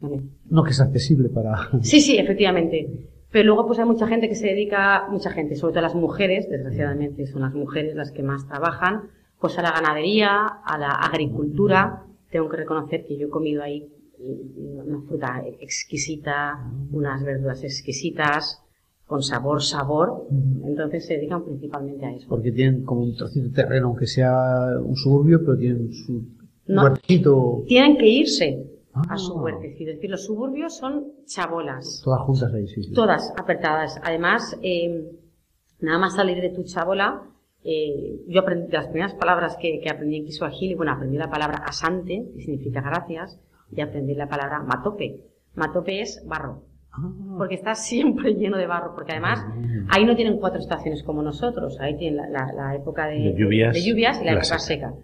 [0.00, 0.30] sí.
[0.50, 1.68] No, que es accesible para...
[1.82, 2.88] Sí, sí, efectivamente.
[3.32, 6.48] Pero luego pues hay mucha gente que se dedica, mucha gente, sobre todo las mujeres,
[6.50, 9.08] desgraciadamente son las mujeres las que más trabajan,
[9.40, 12.04] pues a la ganadería, a la agricultura.
[12.30, 18.62] Tengo que reconocer que yo he comido ahí mm, una fruta exquisita, unas verduras exquisitas,
[19.06, 20.26] con sabor, sabor.
[20.64, 22.28] Entonces se dedican principalmente a eso.
[22.28, 26.22] Porque tienen como un trocito de terreno, aunque sea un suburbio, pero tienen su
[26.66, 26.82] No.
[26.82, 29.02] huertito, Tienen que irse Ah.
[29.10, 29.90] a su huertecito.
[29.90, 32.02] Es decir, los suburbios son chabolas.
[32.04, 32.82] todas juntas ahí, sí.
[32.82, 32.92] sí.
[32.92, 33.98] Todas apretadas.
[34.04, 35.10] Además, eh,
[35.80, 37.22] nada más salir de tu chabola,
[37.64, 41.62] eh, yo aprendí las primeras palabras que, que aprendí en Kiswahili, bueno, aprendí la palabra
[41.66, 43.40] asante, que significa gracias,
[43.74, 45.20] y aprendí la palabra matope.
[45.54, 46.62] Matope es barro,
[46.94, 49.42] Ah, porque está siempre lleno de barro, porque además
[49.88, 53.34] ahí no tienen cuatro estaciones como nosotros, ahí tienen la, la- la época de, De
[53.34, 54.90] lluvias, de lluvias y la la época seca.
[54.90, 54.94] seca.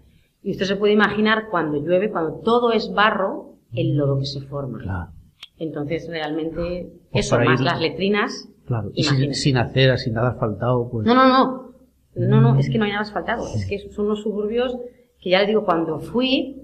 [0.43, 4.41] Y usted se puede imaginar cuando llueve, cuando todo es barro, el lodo que se
[4.41, 4.79] forma.
[4.79, 5.11] claro,
[5.57, 8.91] Entonces, realmente, Pues eso, más ir- las letrinas, claro.
[8.93, 11.05] Y sin, sin aceras, sin nada asfaltado, pues...
[11.05, 11.69] No, no, no.
[12.15, 13.45] No, no, es que no hay nada asfaltado.
[13.55, 14.75] Es que son unos suburbios
[15.21, 16.55] que ya les digo, cuando fui,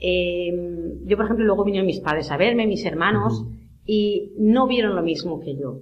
[0.00, 3.44] eh, yo por ejemplo luego vinieron mis padres a verme, mis hermanos,
[3.86, 5.80] y no vieron lo mismo que yo.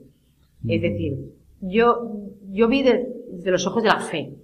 [0.69, 2.11] Es decir, yo,
[2.53, 3.09] yo vi de-
[3.45, 4.35] los ojos de la fe.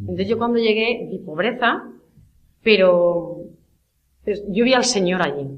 [0.00, 1.84] Entonces yo cuando llegué vi pobreza,
[2.62, 3.37] pero
[4.48, 5.48] yo vi al Señor allí.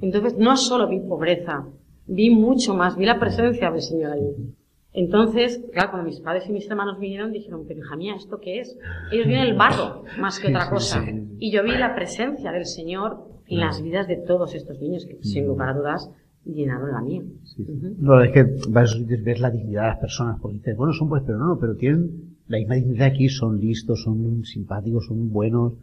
[0.00, 1.66] Entonces no solo vi pobreza,
[2.06, 4.54] vi mucho más, vi la presencia del Señor allí.
[4.94, 8.60] Entonces, claro, cuando mis padres y mis hermanos vinieron, dijeron, pero hija mía, ¿esto qué
[8.60, 8.78] es?
[9.10, 11.02] Ellos vieron el barro más que otra cosa.
[11.38, 15.18] Y yo vi la presencia del Señor en las vidas de todos estos niños, que
[15.22, 16.10] sin lugar a dudas
[16.44, 17.22] llenaron la mía.
[17.44, 17.62] Sí.
[17.62, 17.94] Ujú.
[17.98, 20.76] No, es que vas a esos sitios ves la dignidad de las personas, porque dices,
[20.76, 24.44] bueno, son pues, pero no, no, pero tienen la misma dignidad aquí, son listos, son
[24.44, 25.74] simpáticos, son buenos,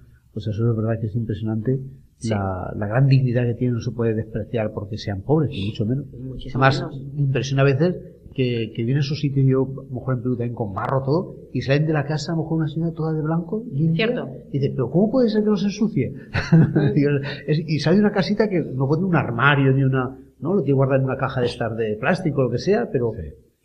[0.46, 1.80] pues eso es verdad que es impresionante.
[2.18, 2.30] Sí.
[2.30, 5.86] La, la gran dignidad que tienen no se puede despreciar porque sean pobres, ni mucho
[5.86, 6.06] menos.
[6.20, 7.14] Muchísimo Además, menos.
[7.14, 7.96] me impresiona a veces
[8.34, 11.36] que, que vienen esos sitios, yo, a lo mejor en Perú también con barro todo,
[11.54, 14.28] y salen de la casa, a lo mejor una señora toda de blanco, limpia, Cierto.
[14.52, 16.14] y dice, pero ¿cómo puede ser que no se ensucie?
[17.48, 20.62] Es- y sale de una casita que no pone un armario ni una, no, lo
[20.62, 23.12] tiene guardado en una caja de estar de plástico, lo que sea, pero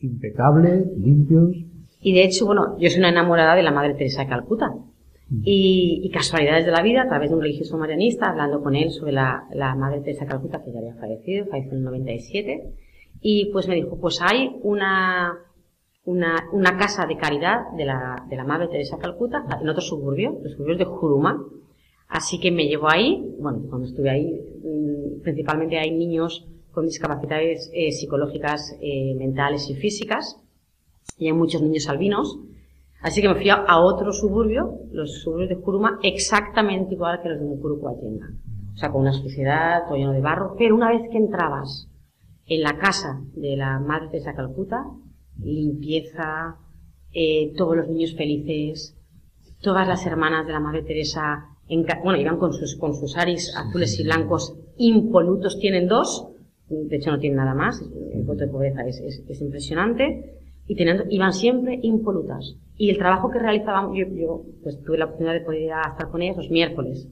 [0.00, 1.56] impecable, limpios.
[2.00, 4.72] Y de hecho, bueno, yo soy una enamorada de la Madre Teresa de Calcuta.
[5.42, 9.12] Y, casualidades de la vida, a través de un religioso marianista, hablando con él sobre
[9.12, 12.74] la, la Madre Teresa Calcuta, que ya había fallecido, falleció en el 97,
[13.20, 15.38] y pues me dijo, pues hay una,
[16.04, 20.38] una, una casa de caridad de la, de la Madre Teresa Calcuta en otro suburbio,
[20.42, 21.42] los suburbios de Juruma.
[22.08, 27.70] Así que me llevó ahí, bueno, cuando estuve ahí, mm, principalmente hay niños con discapacidades
[27.72, 30.40] eh, psicológicas, eh, mentales y físicas,
[31.18, 32.38] y hay muchos niños albinos.
[33.04, 37.38] Así que me fui a, otro suburbio, los suburbios de Juruma, exactamente igual que los
[37.38, 38.30] de Mucurucuayenga.
[38.72, 41.86] O sea, con una suciedad, todo lleno de barro, pero una vez que entrabas
[42.46, 44.86] en la casa de la Madre de Calcuta,
[45.38, 46.56] limpieza,
[47.12, 48.96] eh, todos los niños felices,
[49.60, 53.54] todas las hermanas de la Madre Teresa, en bueno, iban con sus, con sus aris
[53.54, 56.28] azules y blancos impolutos, tienen dos,
[56.70, 57.82] de hecho no tienen nada más,
[58.14, 62.56] el voto de pobreza es- es impresionante, y teniendo, iban siempre impolutas.
[62.76, 66.22] Y el trabajo que realizaban, yo, yo pues tuve la oportunidad de poder estar con
[66.22, 67.08] ellas los miércoles.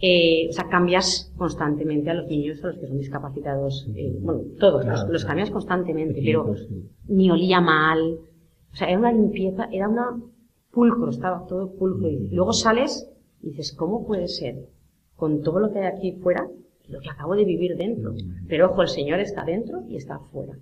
[0.00, 4.42] Eh, o sea, cambias constantemente a los niños, a los que son discapacitados, eh, bueno,
[4.58, 5.26] todos, los, Claro, los claro.
[5.28, 6.88] cambias constantemente, pero sí.
[7.08, 8.18] ni olía mal,
[8.72, 10.20] o sea, era una limpieza, era una
[10.70, 12.08] pulcro, estaba todo pulcro.
[12.08, 13.10] Y luego sales
[13.42, 14.68] y dices, ¿cómo puede ser
[15.16, 16.48] con todo lo que hay aquí fuera
[16.88, 18.14] lo que acabo de vivir dentro?
[18.48, 20.54] Pero ojo, el Señor está dentro y está fuera.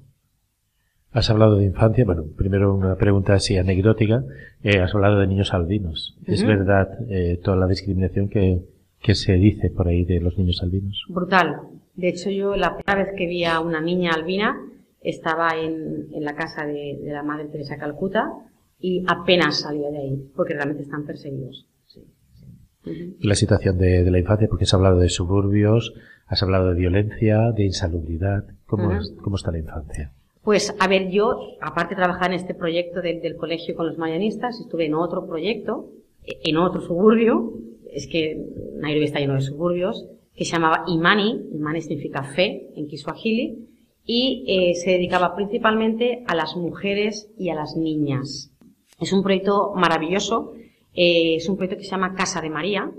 [1.18, 4.22] Has hablado de infancia, bueno, primero una pregunta así anecdótica.
[4.62, 6.16] Eh, has hablado de niños albinos.
[6.26, 8.62] ¿Es verdad eh, toda la discriminación que,
[9.02, 11.04] que se dice por ahí de los niños albinos?
[11.09, 11.57] Brutal.
[11.96, 14.57] De hecho, yo la primera vez que vi a una niña albina
[15.00, 18.31] estaba en, en la casa de, de la Madre Teresa Calcuta
[18.78, 21.66] y apenas salía de ahí, porque realmente están perseguidos.
[21.87, 22.04] Sí,
[22.35, 22.46] sí.
[22.90, 23.16] Ujú.
[23.28, 25.94] La situación de, de la infancia, porque has hablado de suburbios,
[26.26, 28.44] has hablado de violencia, de insalubridad.
[28.66, 30.12] ¿Cómo, es- cómo está la infancia?
[30.48, 34.58] Pues, a ver, yo, aparte de trabajar en este proyecto del, colegio con los mayanistas,
[34.58, 35.90] estuve en otro proyecto,
[36.24, 37.52] e- en otro suburbio,
[37.92, 42.88] es que Nairobi está lleno de suburbios, que se llamaba Imani, Imani significa fe en
[42.88, 43.68] Kiswahili,
[44.06, 48.50] y eh, se dedicaba principalmente a las mujeres y a las niñas.
[48.98, 50.54] Es un proyecto maravilloso,
[50.94, 52.90] eh, es un proyecto que se llama Casa de María,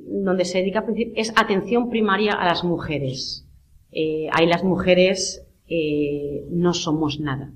[0.00, 0.82] donde se dedica
[1.14, 3.46] es atención primaria a las mujeres.
[3.92, 7.52] Eh, ahí las mujeres eh, no somos nada.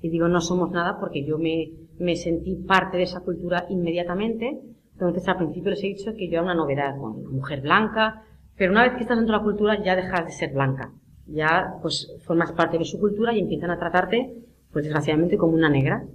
[0.00, 4.60] Y digo no somos nada porque yo me, me sentí parte de esa cultura inmediatamente.
[4.92, 8.24] Entonces al principio les he dicho que yo era una novedad, una mujer blanca,
[8.56, 10.92] pero una vez que estás dentro de la cultura ya dejas de ser blanca.
[11.26, 14.34] Ya pues formas parte de su cultura y empiezan a tratarte,
[14.72, 16.06] pues desgraciadamente como una negra.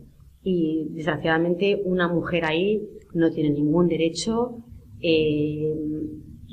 [0.44, 2.82] Y desgraciadamente una mujer ahí
[3.14, 4.58] no tiene ningún derecho.
[5.02, 5.74] eh,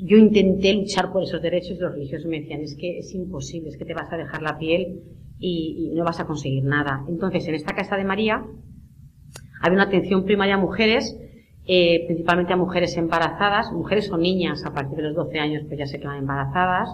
[0.01, 3.69] yo intenté luchar por esos derechos y los religiosos me decían, es que es imposible,
[3.69, 5.01] es que te vas a dejar la piel
[5.39, 7.03] y, no vas a conseguir nada.
[7.07, 8.45] Entonces, en esta casa de María
[9.61, 11.17] había una atención primaria a mujeres,
[11.65, 15.77] eh, principalmente a mujeres embarazadas, mujeres o niñas a partir de los 12 años pues
[15.77, 16.89] ya se quedan embarazadas.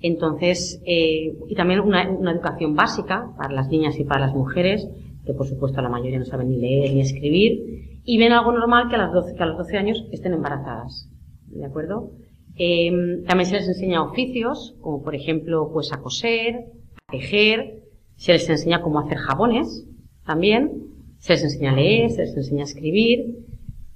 [0.00, 4.86] Entonces, eh, y también una, una educación básica para las niñas y para las mujeres,
[5.24, 8.88] que por supuesto la mayoría no saben ni leer ni escribir, y ven algo normal
[8.90, 11.08] que a, las 12, que a los 12 años estén embarazadas.
[11.46, 12.10] ¿De acuerdo?
[12.56, 16.66] Eh, también se les enseña oficios, como por ejemplo, pues a coser,
[17.08, 17.82] a tejer,
[18.16, 19.86] se les enseña cómo hacer jabones,
[20.24, 20.84] también,
[21.18, 23.44] se les enseña a leer, se les enseña a escribir,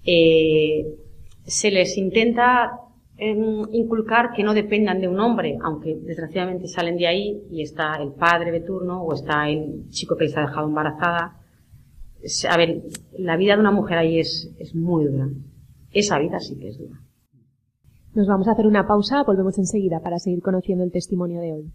[0.05, 0.87] eh,
[1.45, 2.81] se les intenta
[3.17, 7.97] em, inculcar que no dependan de un hombre, aunque desgraciadamente salen de ahí y está
[7.97, 11.37] el padre de turno o está el chico que les ha dejado embarazada.
[12.49, 12.83] A ver,
[13.17, 15.29] la vida de una mujer ahí es, es muy dura.
[15.93, 17.01] Esa vida sí que es dura.
[18.15, 21.73] Nos vamos a hacer una pausa, volvemos enseguida para seguir conociendo el testimonio de hoy.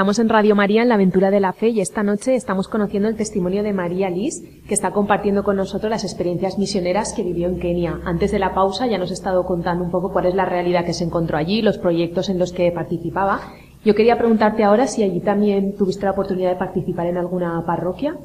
[0.00, 3.06] Estamos en Radio María en la aventura de la fe y esta noche estamos conociendo
[3.06, 7.48] el testimonio de María Liz, que está compartiendo con nosotros las experiencias misioneras que vivió
[7.48, 8.00] en Kenia.
[8.06, 10.86] Antes de la pausa ya nos ha estado contando un poco cuál es la realidad
[10.86, 13.42] que se encontró allí, los proyectos en los que participaba.
[13.84, 18.16] Yo quería preguntarte ahora si allí también tuviste la oportunidad de participar en alguna parroquia.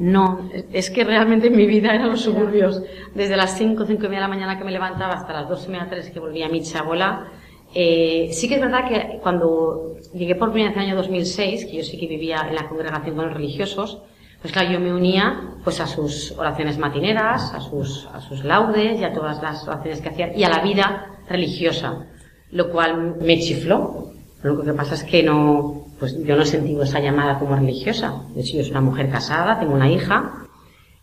[0.00, 2.82] No, es que realmente mi vida eran los suburbios.
[3.14, 5.64] Desde las 5, 5 y media de la mañana que me levantaba hasta las 2
[5.64, 7.28] y media, 3 que volvía a mi chabola.
[7.74, 11.66] Eh, sí que es verdad que cuando llegué por primera vez en el año 2006,
[11.66, 14.02] que yo sí que vivía en la congregación con los religiosos,
[14.40, 19.00] pues claro, yo me unía pues a sus oraciones matineras, a sus, a sus laudes
[19.00, 22.06] y a todas las oraciones que hacían y a la vida religiosa,
[22.52, 24.12] lo cual me chifló.
[24.42, 28.22] Lo único que pasa es que no, pues yo no sentí esa llamada como religiosa.
[28.34, 30.46] De hecho, yo soy una mujer casada, tengo una hija.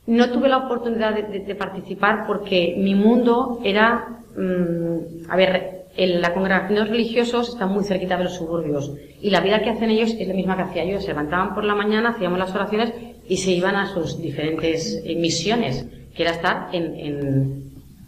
[0.08, 5.85] No tuve la oportunidad de, de- de participar porque mi mundo era, mm, a ver,
[5.98, 8.92] el- la congregación de los religiosos está muy cerquita de los suburbios
[9.22, 11.00] y la vida que hacen ellos es la misma que hacía yo.
[11.00, 12.94] Se levantaban por la mañana, hacíamos las oraciones
[13.28, 15.86] y se iban a sus diferentes eh, misiones,
[16.16, 17.64] que era estar en,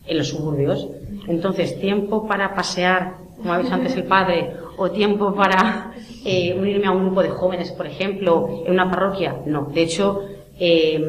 [0.09, 0.87] los suburbios.
[1.27, 5.91] Entonces, tiempo para pasear, como ha dicho antes el padre, o tiempo para
[6.23, 9.35] eh, unirme a un grupo de jóvenes, por ejemplo, en una parroquia.
[9.45, 10.21] No, de hecho,
[10.59, 11.01] eh,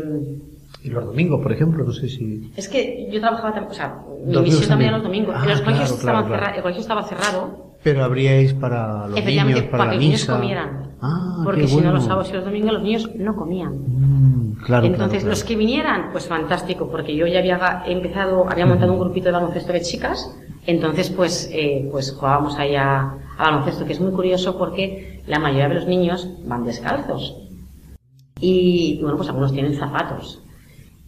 [0.83, 2.53] Y los domingos, por ejemplo, no sé si...
[2.57, 5.35] es que yo trabajaba, o sea, mi Domingos misión también era los domingos.
[5.37, 7.75] Ah, los colegios claro, estaban claro, el colegio estaba cerrado.
[7.83, 10.37] Pero habríais para los niños, para para la que los niños misa...
[10.37, 10.89] comieran.
[11.01, 11.97] Ah, porque qué si no, bueno.
[11.97, 13.73] los sábados y los domingos los niños no comían.
[13.73, 18.93] Mm, claro, Entonces, los que vinieran, pues fantástico, porque yo ya había empezado, había montado
[18.93, 20.33] un grupito de baloncesto de chicas,
[20.67, 25.39] entonces pues, eh, pues jugábamos ahí a, a baloncesto, que es muy curioso porque la
[25.39, 27.37] mayoría de los niños van descalzos.
[28.41, 30.43] Y bueno, pues algunos tienen zapatos.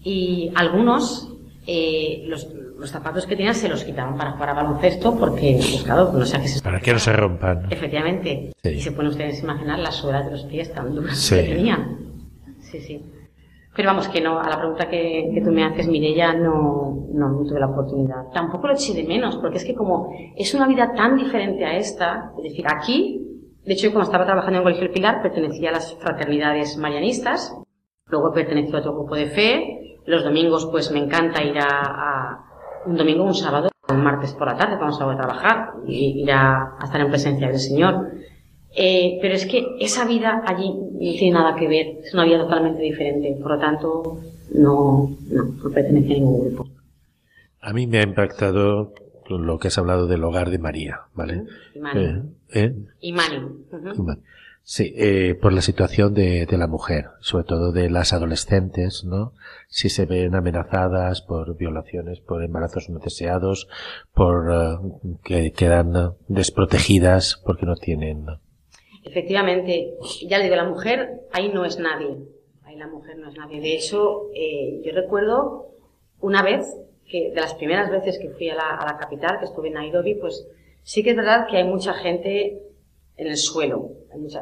[0.02, 1.32] Y algunos,
[1.66, 2.48] eh, los,
[2.78, 6.24] los zapatos que tenían se los quitaban para jugar a baloncesto porque, pues claro, no
[6.24, 7.66] sé qué se Para que no se rompan.
[7.70, 8.52] Efectivamente.
[8.62, 8.68] Sí.
[8.70, 11.36] Y se pueden ustedes imaginar las suelas de los pies tan duras Sí.
[11.36, 11.98] que tenían.
[12.60, 13.02] Sí, sí.
[13.76, 17.28] Pero vamos, que no, a la pregunta que, que tú me haces, Mireia, no, no,
[17.28, 18.28] no tuve la oportunidad.
[18.34, 21.76] Tampoco lo eché de menos, porque es que como es una vida tan diferente a
[21.76, 23.26] esta, es decir, aquí,
[23.64, 26.76] de hecho, yo cuando estaba trabajando en el Colegio del Pilar, pertenecía a las fraternidades
[26.78, 27.54] marianistas,
[28.06, 32.44] luego pertenecí a otro grupo de fe, los domingos pues me encanta ir a, a
[32.86, 36.32] un domingo, un sábado, un martes por la tarde, cuando salgo a trabajar, y ir
[36.32, 38.10] a, a estar en presencia del Señor.
[38.74, 42.38] Eh, pero es que esa vida allí no tiene nada que ver, es una vida
[42.38, 44.18] totalmente diferente, por lo tanto,
[44.54, 46.68] no, no, no pertenece a ningún grupo.
[47.60, 48.92] A mí me ha impactado
[49.28, 51.44] lo que has hablado del hogar de María, ¿vale?
[51.74, 52.00] Imani.
[52.00, 52.22] Eh,
[52.52, 52.74] ¿eh?
[53.00, 53.36] Imani.
[53.36, 54.16] ujú.
[54.72, 59.32] Sí, eh, por la situación de, la mujer, sobre todo de las adolescentes, ¿no?
[59.66, 63.66] Si se ven amenazadas por violaciones, por embarazos no deseados,
[64.14, 68.26] por eh, que quedan desprotegidas porque no tienen.
[69.02, 69.94] Efectivamente,
[70.28, 72.18] ya le digo, la mujer ahí no es nadie.
[72.62, 73.60] Ahí la mujer no es nadie.
[73.60, 75.66] De hecho, eh, yo recuerdo
[76.20, 76.64] una vez,
[77.08, 79.74] que de las primeras veces que fui a la, a la capital, que estuve en
[79.74, 80.46] Nairobi, pues
[80.84, 82.69] sí que es verdad que hay mucha gente
[83.20, 83.90] en el suelo.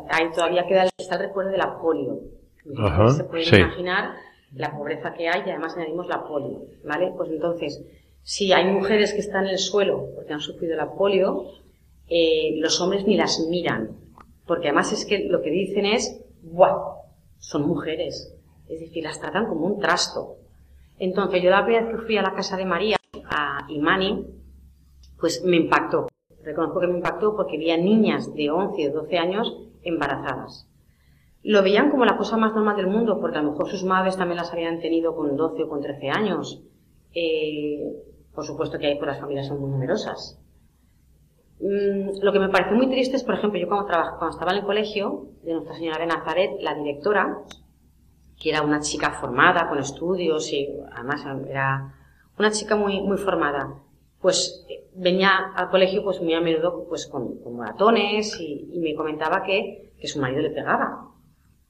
[0.09, 2.21] Ahí todavía queda el, está el recuerdo de la polio.
[2.77, 3.57] Ajá, se pueden sí.
[3.57, 4.15] imaginar
[4.55, 7.13] la pobreza que hay y además añadimos la polio, ¿vale?
[7.17, 7.83] Pues entonces,
[8.23, 11.47] si hay mujeres que están en el suelo porque han sufrido la polio,
[12.09, 13.97] eh, los hombres ni las miran.
[14.47, 16.99] Porque además es que lo que dicen es, ¡buah!
[17.39, 18.33] Son mujeres.
[18.69, 20.37] Es decir, las tratan como un trasto.
[21.01, 22.97] Entonces, yo la primera vez que fui a la casa de María,
[23.29, 24.25] a Imani,
[25.19, 26.07] pues me impactó.
[26.43, 30.67] Reconozco que me impactó porque vi a niñas de 11 o 12 años embarazadas.
[31.43, 34.17] Lo veían como la cosa más normal del mundo, porque a lo mejor sus madres
[34.17, 36.63] también las habían tenido con 12 o con 13 años.
[37.15, 37.93] Eh,
[38.35, 40.41] por supuesto que ahí pues las familias son muy numerosas.
[41.61, 44.53] Mm, lo que me parece muy triste es, por ejemplo, yo cuando, trabaj- cuando estaba
[44.53, 47.39] en el colegio de Nuestra Señora de Nazaret, la directora,
[48.41, 51.95] que era una chica formada, con estudios y además era
[52.39, 53.75] una chica muy formada,
[54.21, 58.79] pues eh, venía al colegio pues muy a menudo pues con, con moratones y, y
[58.81, 61.09] me comentaba que, que su marido le pegaba.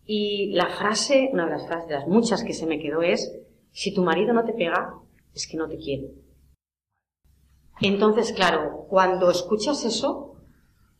[0.05, 3.38] Y la frase, una de las frases de las muchas que se me quedó es,
[3.70, 4.94] si tu marido no te pega,
[5.34, 6.09] es que no te quiere.
[7.80, 10.36] Entonces, claro, cuando escuchas eso,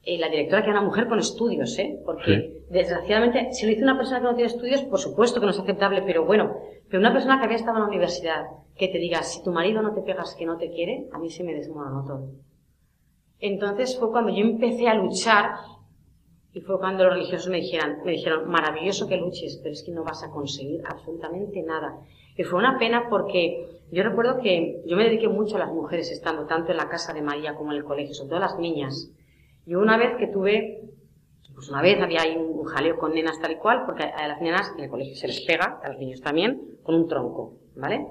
[0.03, 1.99] eh, la directora que era una mujer con estudios, ¿eh?
[2.05, 5.53] Porque desgraciadamente, si lo dice una persona que no tiene estudios, por supuesto que no
[5.53, 6.57] es aceptable, pero bueno,
[6.89, 8.45] pero una persona que había estado en la universidad,
[8.79, 11.31] que te diga, si tu marido no te pegas, que no te quiere, a mí
[11.31, 12.31] se me desmoronó todo.
[13.41, 15.57] Entonces fue cuando yo empecé a luchar
[16.53, 19.93] y fue cuando los religiosos me dijeron, me dijeron, maravilloso que luches, pero es que
[19.93, 21.99] no vas a conseguir absolutamente nada.
[22.37, 26.11] Y fue una pena porque yo recuerdo que yo me dediqué mucho a las mujeres
[26.11, 29.11] estando tanto en la casa de María como en el colegio, sobre todo las niñas.
[29.67, 30.83] Y una vez que tuve,
[31.55, 34.41] pues una vez había ahí un jaleo con nenas tal y cual, porque a las
[34.41, 38.07] nenas en el colegio se les pega, a los niños también, con un tronco, ¿vale?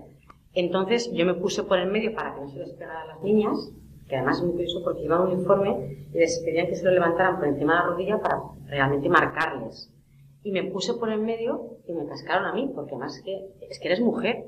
[0.57, 3.21] Entonces yo me puse por el medio para que no se les pegara a las
[3.21, 3.71] niñas,
[4.09, 7.37] que además es muy curioso porque un uniforme y les pedían que se lo levantaran
[7.37, 9.93] por encima de la rodilla para realmente marcarles.
[10.41, 13.79] Y me puse por el medio y me cascaron a mí, porque es que, es
[13.79, 14.45] que eres mujer.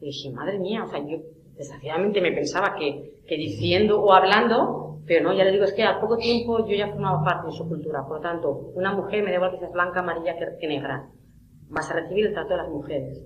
[0.00, 1.18] Y dije, madre mía, o sea, yo
[1.54, 5.84] desgraciadamente me pensaba que, que diciendo o hablando, pero no, ya le digo, es que
[5.84, 8.06] a poco tiempo yo ya formaba parte de su cultura.
[8.06, 11.10] Por lo tanto, una mujer, me da igual que seas blanca, amarilla que negra,
[11.68, 13.22] vas a recibir el trato de las mujeres.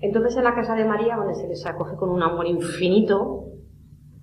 [0.00, 3.46] Entonces en la casa de María, donde se les acoge con un amor infinito,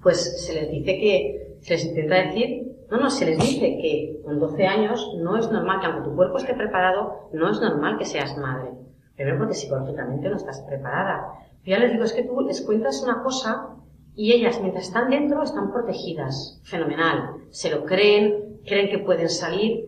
[0.01, 4.21] pues se les dice que, se les intenta decir, no, no, se les dice que
[4.23, 7.97] con 12 años no es normal, que aunque tu cuerpo esté preparado, no es normal
[7.97, 8.71] que seas madre.
[9.15, 11.33] Primero porque psicológicamente no estás preparada.
[11.63, 13.73] Yo ya les digo, es que tú les cuentas una cosa
[14.19, 16.59] Y ellas, mientras están dentro, están protegidas.
[16.63, 17.35] Fenomenal.
[17.51, 19.85] Se lo creen, creen que pueden salir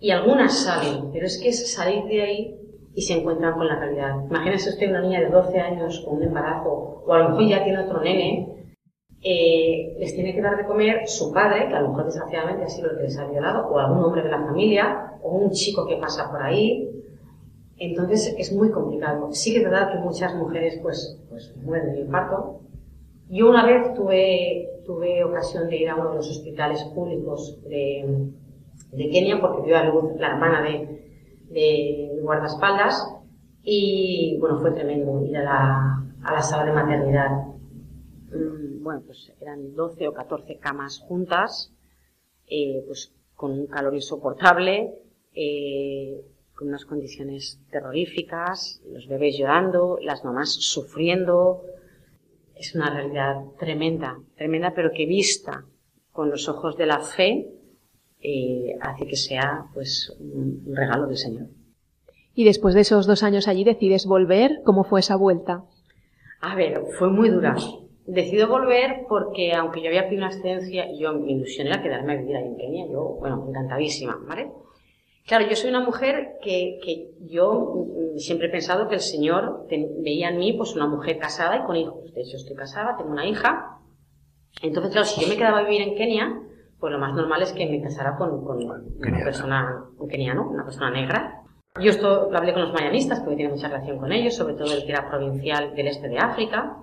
[0.00, 2.60] y algunas salen, pero es que es salir de ahí
[2.94, 4.24] y se encuentran con la realidad.
[4.28, 7.64] Imagínese usted una niña de 12 años con un embarazo, o a lo mejor ya
[7.64, 8.52] tiene otro nene,
[9.24, 12.68] eh, les tiene que dar de comer su padre, que a lo mejor desgraciadamente ha
[12.68, 15.86] sido el que les ha violado, o algún hombre de la familia, o un chico
[15.86, 16.88] que pasa por ahí.
[17.78, 19.32] Entonces es muy complicado.
[19.32, 22.60] Sí que es verdad que muchas mujeres pues, pues mueren en el parto.
[23.28, 28.28] Yo una vez tuve, tuve ocasión de ir a uno de los hospitales públicos de,
[28.92, 31.02] de Kenia porque vio a luz la hermana de,
[31.52, 33.06] de guardaespaldas
[33.62, 37.30] y bueno, fue tremendo ir a la, a la sala de maternidad.
[38.30, 41.72] Mm, Bueno, pues eran 12 o 14 camas juntas,
[42.46, 44.94] eh, pues con un calor insoportable,
[45.34, 46.20] eh,
[46.54, 51.62] con unas condiciones terroríficas, los bebés llorando, las mamás sufriendo.
[52.54, 55.64] Es una realidad tremenda, tremenda, pero que vista
[56.12, 57.48] con los ojos de la fe,
[58.22, 61.46] eh, hace que sea pues un un regalo del Señor.
[62.34, 64.62] Y después de esos dos años allí decides volver.
[64.64, 65.64] ¿Cómo fue esa vuelta?
[66.40, 67.54] A ver, fue muy dura.
[68.06, 72.16] Decido volver porque, aunque yo había pedido una excedencia, yo, mi ilusión era quedarme a
[72.16, 72.86] vivir ahí en Kenia.
[72.90, 74.50] Yo, bueno, encantadísima, ¿vale?
[75.26, 79.88] Claro, yo soy una mujer que, que yo siempre he pensado que el Señor te-
[80.00, 82.12] veía en mí pues una mujer casada y con hijos.
[82.12, 83.78] De hecho, estoy casada, tengo una hija.
[84.62, 86.40] Entonces, claro, si yo me quedaba a vivir en Kenia,
[86.82, 90.64] pues lo más normal es que me casara con, con una persona, un keniano, una
[90.64, 91.40] persona negra.
[91.80, 94.74] Yo esto lo hablé con los mayanistas, porque tiene mucha relación con ellos, sobre todo
[94.74, 96.76] el que era provincial del este de África,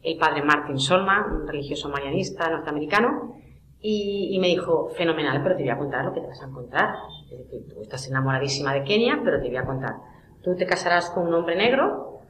[0.00, 3.34] el padre Martin Solma, un religioso mayanista norteamericano,
[3.80, 6.46] y, y me dijo, fenomenal, pero te voy a contar lo que te vas a
[6.46, 6.94] encontrar.
[7.30, 9.96] Es decir, tú estás enamoradísima de Kenia, pero te voy a contar.
[10.42, 12.20] Tú te casarás con un hombre negro,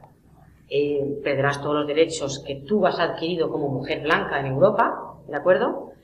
[0.69, 5.37] eh, perderás todos los derechos que tú has adquirido como mujer blanca en Europa, ¿de
[5.37, 5.95] acuerdo?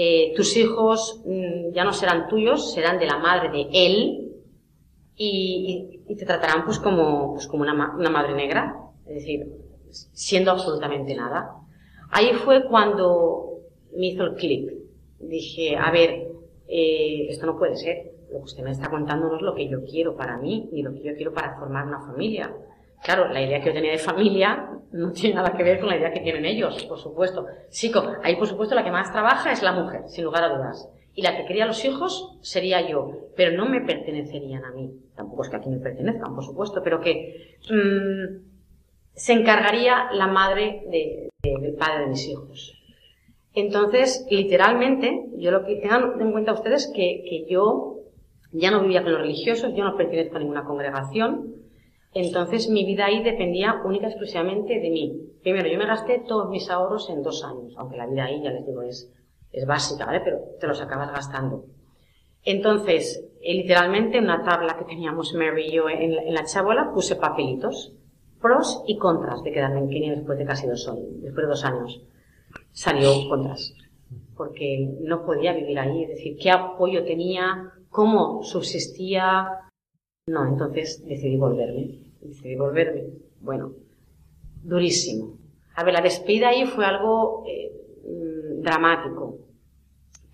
[0.00, 4.32] Eh, tus hijos mm, ya no serán tuyos, serán de la madre de él,
[5.16, 8.76] y, te tratarán pues como, pues una madre negra,
[9.06, 9.48] es decir,
[9.90, 11.52] siendo absolutamente nada.
[12.10, 13.58] Ahí fue cuando
[13.96, 14.72] me hizo el clic.
[15.18, 16.28] Dije, a ver,
[16.68, 18.12] eh, esto no puede ser.
[18.30, 20.82] Lo que usted me está contando no es lo que yo quiero para mí, ni
[20.82, 22.54] lo que yo quiero para formar una familia.
[23.02, 25.96] Claro, la idea que yo tenía de familia no tiene nada que ver con la
[25.96, 27.46] idea que tienen ellos, por supuesto.
[27.68, 27.90] Sí,
[28.22, 30.88] ahí por supuesto la que más trabaja es la mujer, sin lugar a dudas.
[31.14, 34.92] Y la que cría los hijos sería yo, pero no me pertenecerían a mí.
[35.16, 38.46] Tampoco es que aquí me pertenezcan, por supuesto, pero que mm,
[39.14, 42.74] se encargaría la madre de- de- del padre de mis hijos.
[43.54, 47.96] Entonces, literalmente, yo lo que tengan en cuenta ustedes que, que yo
[48.52, 51.54] ya no vivía con los religiosos, yo no pertenezco a ninguna congregación,
[52.14, 55.20] entonces mi vida ahí dependía única y exclusivamente de mí.
[55.42, 58.50] Primero, yo me gasté todos mis ahorros en dos años, aunque la vida ahí, ya
[58.50, 59.12] les digo, es,
[59.52, 60.20] es básica, ¿vale?
[60.24, 61.64] Pero te los acabas gastando.
[62.44, 67.16] Entonces, eh, literalmente, en una tabla que teníamos Mary y yo en la, chabola, puse
[67.16, 67.92] papelitos,
[68.40, 71.64] pros y contras de quedarme en Kenia después de casi dos años, después de dos
[71.64, 72.02] años.
[72.72, 73.74] Salió contras,
[74.36, 79.67] porque no podía vivir ahí, es decir, qué apoyo tenía, cómo subsistía.
[80.28, 83.04] No, entonces decidí volverme, decidí volverme.
[83.40, 83.72] Bueno,
[84.62, 85.38] durísimo.
[85.74, 87.72] A ver, la despedida ahí fue algo eh,
[88.04, 89.38] mm, dramático,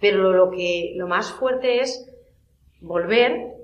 [0.01, 2.11] pero lo, lo que lo más fuerte es
[2.81, 3.55] volver.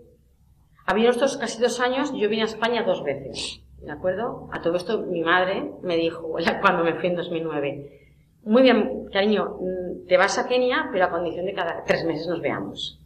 [0.86, 4.48] Había estos casi dos años, yo vine a España dos veces, ¿de acuerdo?
[4.52, 8.00] A todo esto mi madre me dijo, cuando me fui en 2009,
[8.44, 12.28] muy bien, cariño, mm, te vas a Kenia, pero a condición de cada tres meses
[12.28, 12.99] nos veamos.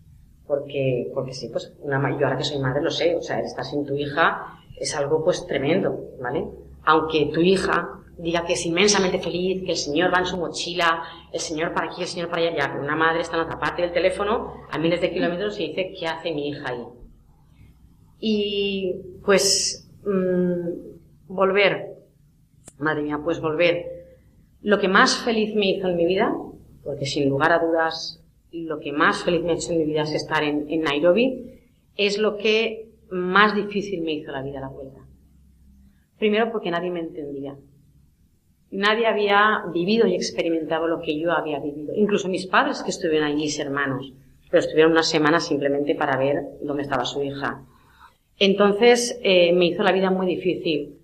[0.46, 3.64] Porque, porque sí, pues una, yo ahora que soy madre lo sé, o sea, estar
[3.64, 6.46] sin tu hija es algo pues tremendo, ¿vale?
[6.84, 11.02] Aunque tu hija diga que es inmensamente feliz, que el señor va en su mochila,
[11.32, 13.82] el señor para aquí, el señor para allá, ya, una madre está en otra parte
[13.82, 16.84] del teléfono, a miles de kilómetros y dice, ¿qué hace mi hija ahí?
[18.20, 21.96] Y pues mm, volver,
[22.78, 23.84] madre mía, pues volver.
[24.62, 26.34] Lo que más feliz me hizo en mi vida,
[26.84, 28.23] porque sin lugar a dudas
[28.54, 31.60] lo que más feliz me ha hecho en mi vida es estar en, Nairobi,
[31.96, 35.00] es lo que más difícil me hizo la vida a la vuelta.
[36.18, 37.56] Primero porque nadie me entendía.
[38.70, 41.94] Nadie había vivido y experimentado lo que yo había vivido.
[41.96, 44.12] Incluso mis padres que estuvieron allí, mis hermanos,
[44.50, 47.64] pero estuvieron una semana simplemente para ver dónde estaba su hija.
[48.38, 50.96] Entonces eh, me hizo la vida muy difícil,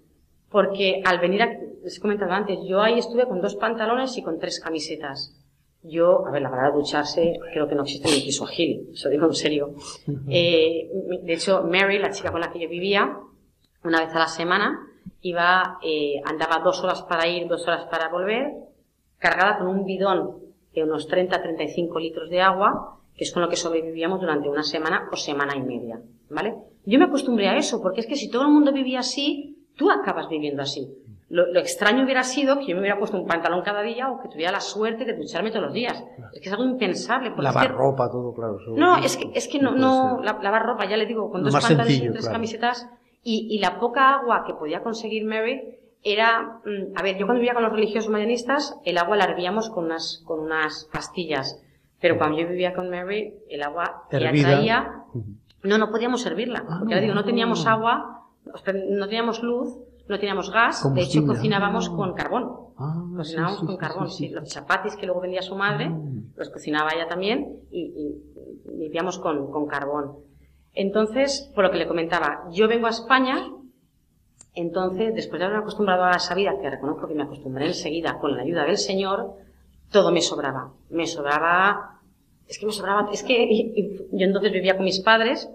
[0.51, 4.23] porque al venir, a, les he comentado antes, yo ahí estuve con dos pantalones y
[4.23, 5.40] con tres camisetas.
[5.83, 9.27] Yo, a ver, la verdad, ducharse, creo que no existe ni en Kiswahili, eso digo
[9.27, 9.75] en serio.
[10.29, 10.91] Eh,
[11.23, 13.17] de hecho, Mary, la chica con la que yo vivía,
[13.83, 14.79] una vez a la semana,
[15.23, 18.53] iba, eh, andaba dos horas para ir, dos horas para volver,
[19.19, 20.37] cargada con un bidón
[20.75, 25.09] de unos 30-35 litros de agua, que es con lo que sobrevivíamos durante una semana
[25.11, 26.55] o semana y media, ¿vale?
[26.85, 29.91] Yo me acostumbré a eso, porque es que si todo el mundo vivía así, tú
[29.91, 30.89] acabas viviendo así.
[31.31, 34.21] Lo, lo extraño hubiera sido que yo me hubiera puesto un pantalón cada día o
[34.21, 36.03] que tuviera la suerte de ducharme todos los días.
[36.35, 37.31] Es que es algo impensable.
[37.31, 38.59] es Lavar que- ropa, todo, claro.
[38.77, 41.51] no, es que, es que no, no, la- lavar ropa, ya le digo, con Lo
[41.51, 42.35] dos pantalones sencillo, y tres claro.
[42.35, 42.89] camisetas,
[43.23, 47.41] y, y la poca agua que podía conseguir Mary era, mm, a ver, yo cuando
[47.41, 51.63] vivía con los religiosos marianistas, el agua la hervíamos con unas, con unas pastillas,
[52.01, 54.49] pero cuando yo vivía con Mary, el agua que Hervida.
[54.49, 54.95] traía,
[55.63, 57.03] no, no podíamos servirla, Ah, porque ya no.
[57.03, 59.77] digo, no teníamos agua, no teníamos luz,
[60.11, 61.97] no teníamos gas, de hecho cocinábamos Ah.
[61.97, 62.51] con carbón.
[62.77, 64.29] Ah, Cocinábamos sí, con carbón, sí.
[64.29, 66.33] Los chapatis que luego vendía su madre, Mm.
[66.37, 70.17] los cocinaba ella también y, y limpiamos con, con carbón.
[70.75, 73.37] Entonces, por lo que le comentaba, yo vengo a España,
[74.55, 78.37] entonces, después de haberme acostumbrado a esa vida, que reconozco que me acostumbré enseguida con
[78.37, 79.35] la ayuda del Señor,
[79.93, 80.73] todo me sobraba.
[80.91, 82.01] Me sobraba,
[82.49, 85.49] es que me sobraba, es que y- y yo entonces vivía con mis padres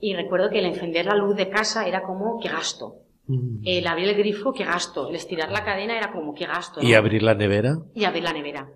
[0.00, 2.96] y recuerdo que el encender la luz de casa era como, qué gasto.
[3.26, 3.62] Mm.
[3.64, 5.08] El abrir el grifo, qué gasto.
[5.08, 6.80] El estirar la cadena era como, qué gasto.
[6.82, 7.76] ¿Y abrir la nevera?
[7.94, 8.70] y abrir la nevera.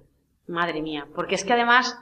[0.46, 1.96] Madre mía, porque es que además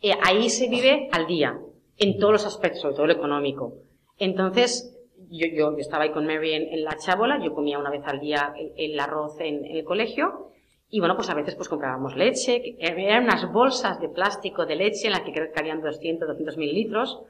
[0.00, 1.58] eh, ahí se vive al día,
[1.98, 3.74] en todos los aspectos, sobre todo el económico.
[4.18, 4.98] Entonces,
[5.30, 8.02] yo, yo, yo estaba ahí con Mary en, en la chábola, yo comía una vez
[8.04, 10.48] al día el, el arroz en, en el colegio,
[10.88, 14.76] y bueno, pues a veces pues comprábamos leche, que eran unas bolsas de plástico de
[14.76, 17.20] leche en las que creo que cabían 200, 200 mililitros,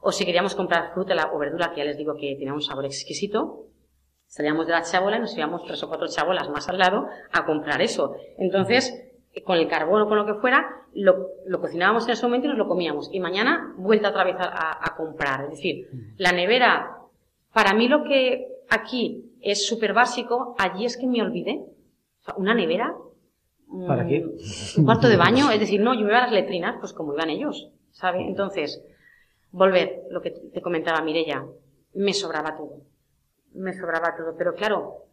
[0.00, 2.86] o si queríamos comprar fruta o verdura, que ya les digo que tenía un sabor
[2.86, 3.66] exquisito,
[4.34, 7.46] salíamos de la chabola y nos íbamos tres o cuatro chabolas más al lado a
[7.46, 8.16] comprar eso.
[8.36, 8.92] Entonces,
[9.44, 12.48] con el carbón o con lo que fuera, lo, lo cocinábamos en ese momento y
[12.48, 13.08] nos lo comíamos.
[13.12, 15.44] Y mañana, vuelta otra vez a, comprar.
[15.44, 16.98] Es decir, la nevera,
[17.52, 21.64] para mí lo que aquí es súper básico, allí es que me olvidé.
[22.22, 22.92] O sea, una nevera.
[23.68, 24.26] mm, ¿Para qué?
[24.78, 27.14] Un cuarto de baño, es decir, no, yo me iba a las letrinas, pues como
[27.14, 28.26] iban ellos, ¿sabe?
[28.26, 28.84] Entonces,
[29.52, 31.44] volver, lo que te comentaba Mirella,
[31.94, 32.93] me sobraba todo.
[33.54, 34.34] Me sobraba todo.
[34.36, 35.04] Pero claro,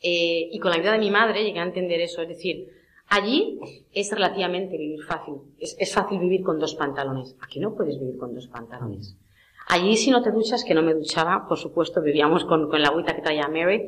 [0.00, 2.20] eh, y con la ayuda de mi madre llegué a entender eso.
[2.22, 2.68] Es decir,
[3.08, 3.58] allí
[3.92, 5.36] es relativamente vivir fácil.
[5.58, 7.36] Es, fácil vivir con dos pantalones.
[7.40, 9.16] Aquí no puedes vivir con dos pantalones.
[9.68, 13.16] Allí si no te duchas, que no me duchaba, por supuesto, vivíamos con, la agüita
[13.16, 13.82] que traía Mary.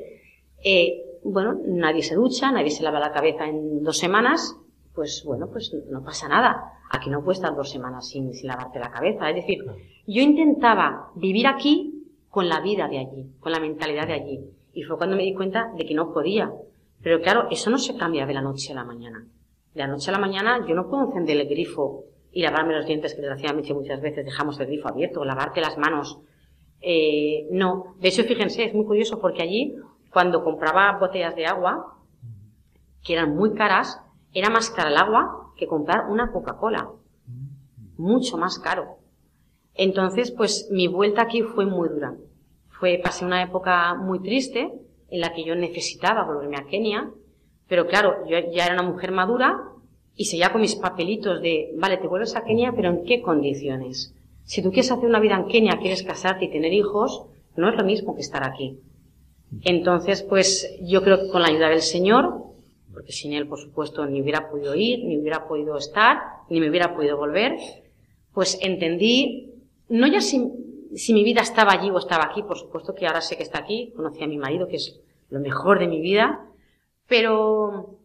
[0.64, 4.56] Eh, bueno, nadie se ducha, nadie se lava la cabeza en dos semanas,
[4.94, 6.72] pues bueno, pues no pasa nada.
[6.90, 9.28] Aquí no puedes estar dos semanas sin lavarte la cabeza.
[9.28, 9.58] Es decir,
[10.06, 11.95] yo intentaba vivir aquí
[12.36, 14.40] con la vida de allí, con la mentalidad de allí.
[14.74, 16.52] Y fue cuando me di cuenta de que no podía.
[17.02, 19.26] Pero claro, eso no se cambia de la noche a la mañana.
[19.72, 22.84] De la noche a la mañana yo no puedo encender el grifo y lavarme los
[22.84, 26.18] dientes, que desgraciadamente muchas veces dejamos el grifo abierto, lavarte las manos.
[26.82, 27.96] Eh, no.
[28.00, 29.74] De hecho, fíjense, es muy curioso porque allí,
[30.12, 31.96] cuando compraba botellas de agua,
[33.02, 33.98] que eran muy caras,
[34.34, 36.90] era más cara el agua que comprar una Coca-Cola.
[37.96, 38.98] Mucho más caro.
[39.76, 42.14] Entonces, pues mi vuelta aquí fue muy dura.
[42.68, 44.72] Fue, pasé una época muy triste
[45.10, 47.10] en la que yo necesitaba volverme a Kenia,
[47.68, 49.60] pero claro, yo ya era una mujer madura
[50.14, 54.14] y seguía con mis papelitos de, vale, te vuelves a Kenia, pero ¿en qué condiciones?
[54.44, 57.24] Si tú quieres hacer una vida en Kenia, quieres casarte y tener hijos,
[57.56, 58.78] no es lo mismo que estar aquí.
[59.62, 62.44] Entonces, pues yo creo que con la ayuda del Señor,
[62.92, 66.18] porque sin Él, por supuesto, ni hubiera podido ir, ni hubiera podido estar,
[66.48, 67.56] ni me hubiera podido volver,
[68.32, 69.55] pues entendí,
[69.88, 70.50] no ya si,
[70.94, 73.58] si mi vida estaba allí o estaba aquí, por supuesto que ahora sé que está
[73.58, 76.46] aquí, conocí a mi marido, que es lo mejor de mi vida,
[77.08, 77.98] pero,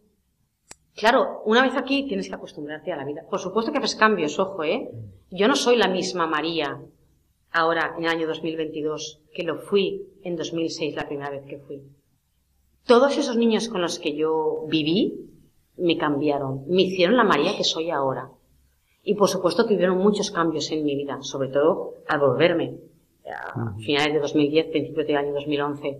[0.94, 3.22] claro, una vez aquí tienes que acostumbrarte a la vida.
[3.28, 4.90] Por supuesto que haces cambios, ojo, ¿eh?
[5.30, 6.80] Yo no soy la misma María
[7.50, 11.82] ahora, en el año 2022, que lo fui en 2006, la primera vez que fui.
[12.86, 15.30] Todos esos niños con los que yo viví
[15.76, 18.30] me cambiaron, me hicieron la María que soy ahora.
[19.02, 22.78] Y por supuesto que hubieron muchos cambios en mi vida, sobre todo al volverme,
[23.26, 25.98] a finales de 2010, principios del año 2011.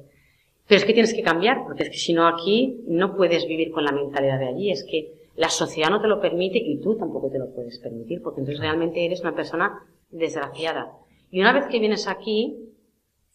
[0.67, 3.73] Pero es que tienes que cambiar, porque es que si no aquí no puedes vivir
[3.73, 6.97] con la mentalidad de allí, es que la sociedad no te lo permite y tú
[6.97, 10.93] tampoco te lo puedes permitir, porque entonces realmente eres una persona desgraciada.
[11.31, 12.57] Y una vez que vienes aquí,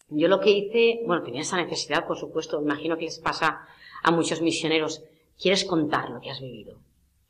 [0.08, 3.66] yo lo que hice, bueno, tenía esa necesidad, por supuesto, imagino que les pasa
[4.02, 5.04] a muchos misioneros,
[5.40, 6.78] quieres contar lo que has vivido,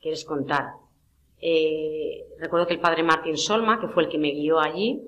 [0.00, 0.74] quieres contar.
[1.40, 5.02] Eh, recuerdo que el padre Martín Solma, que fue el que me guió allí,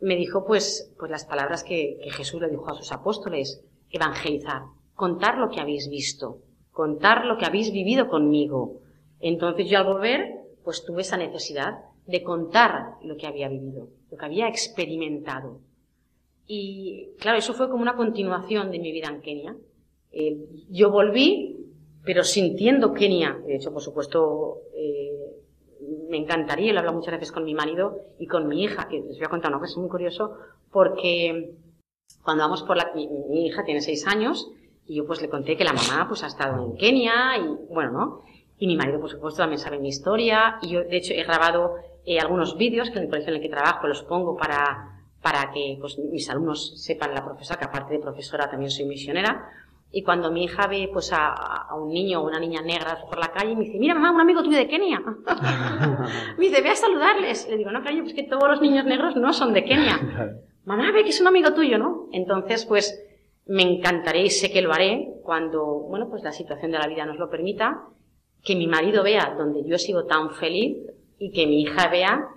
[0.00, 4.62] me dijo pues, pues las palabras que, Jesús le dijo a sus apóstoles, evangelizar,
[4.94, 6.38] contar lo que habéis visto,
[6.70, 8.80] contar lo que habéis vivido conmigo.
[9.20, 14.16] Entonces yo al volver, pues tuve esa necesidad de contar lo que había vivido, lo
[14.16, 15.60] que había experimentado.
[16.46, 19.56] Y claro, eso fue como una continuación de mi vida en Kenia.
[20.12, 20.38] Eh,
[20.70, 21.56] yo volví,
[22.04, 25.05] pero sintiendo Kenia, de hecho, por supuesto, eh,
[26.08, 29.16] me encantaría, lo he muchas veces con mi marido y con mi hija, que les
[29.16, 30.36] voy a contar una cosa muy curioso,
[30.70, 31.54] porque
[32.22, 34.50] cuando vamos por la, mi, mi hija tiene seis años,
[34.86, 37.90] y yo pues le conté que la mamá pues ha estado en Kenia, y bueno,
[37.92, 38.22] ¿no?
[38.58, 41.74] Y mi marido, por supuesto, también sabe mi historia, y yo, de hecho, he grabado
[42.04, 45.50] eh, algunos vídeos que en el colegio en el que trabajo los pongo para, para
[45.50, 49.50] que pues, mis alumnos sepan la profesora, que aparte de profesora también soy misionera,
[49.90, 53.18] y cuando mi hija ve pues a, a un niño o una niña negra por
[53.18, 55.00] la calle, me dice, mira mamá, un amigo tuyo de Kenia.
[56.38, 57.48] me dice, ve a saludarles.
[57.48, 60.00] Le digo, no, cariño, pues que todos los niños negros no son de Kenia.
[60.64, 62.08] Mamá, ve que es un amigo tuyo, ¿no?
[62.10, 63.00] Entonces, pues,
[63.46, 67.06] me encantaré y sé que lo haré cuando, bueno, pues la situación de la vida
[67.06, 67.84] nos lo permita,
[68.42, 70.76] que mi marido vea donde yo he sido tan feliz
[71.18, 72.28] y que mi hija vea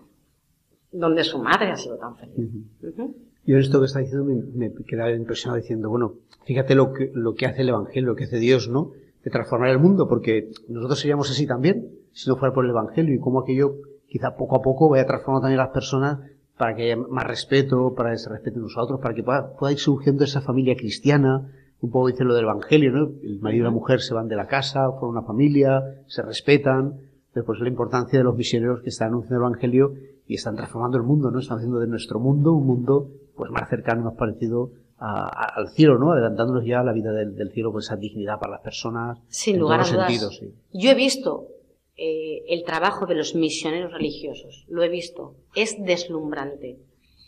[0.91, 2.35] donde su madre ha sido tan feliz.
[3.49, 6.13] Yo en esto que está diciendo me, me quedaba impresionado diciendo, bueno,
[6.45, 8.91] fíjate lo que, lo que hace el Evangelio, lo que hace Dios, ¿no?
[9.23, 13.15] De transformar el mundo, porque nosotros seríamos así también, si no fuera por el Evangelio,
[13.15, 13.77] y cómo aquello
[14.07, 16.19] quizá poco a poco vaya transformando también a las personas
[16.59, 19.55] para que haya más respeto, para que se respeten unos a otros, para que pueda,
[19.57, 23.13] pueda ir surgiendo esa familia cristiana, un poco dice lo del Evangelio, ¿no?
[23.23, 26.99] El marido y la mujer se van de la casa, forman una familia, se respetan,
[27.33, 29.93] después la importancia de los misioneros que están anunciando el Evangelio
[30.27, 31.39] y están transformando el mundo, ¿no?
[31.39, 33.09] Están haciendo de nuestro mundo un mundo
[33.39, 34.69] pues más cercano, más parecido
[34.99, 36.11] a- a- al cielo, ¿no?
[36.11, 39.17] Adelantándonos ya a la vida del, del cielo con esa dignidad para las personas.
[39.29, 40.07] Sin en lugar a todos dudas.
[40.11, 40.53] sentidos, sí.
[40.77, 41.47] Yo he visto
[41.95, 46.77] eh, el trabajo de los misioneros religiosos, lo he visto, es deslumbrante.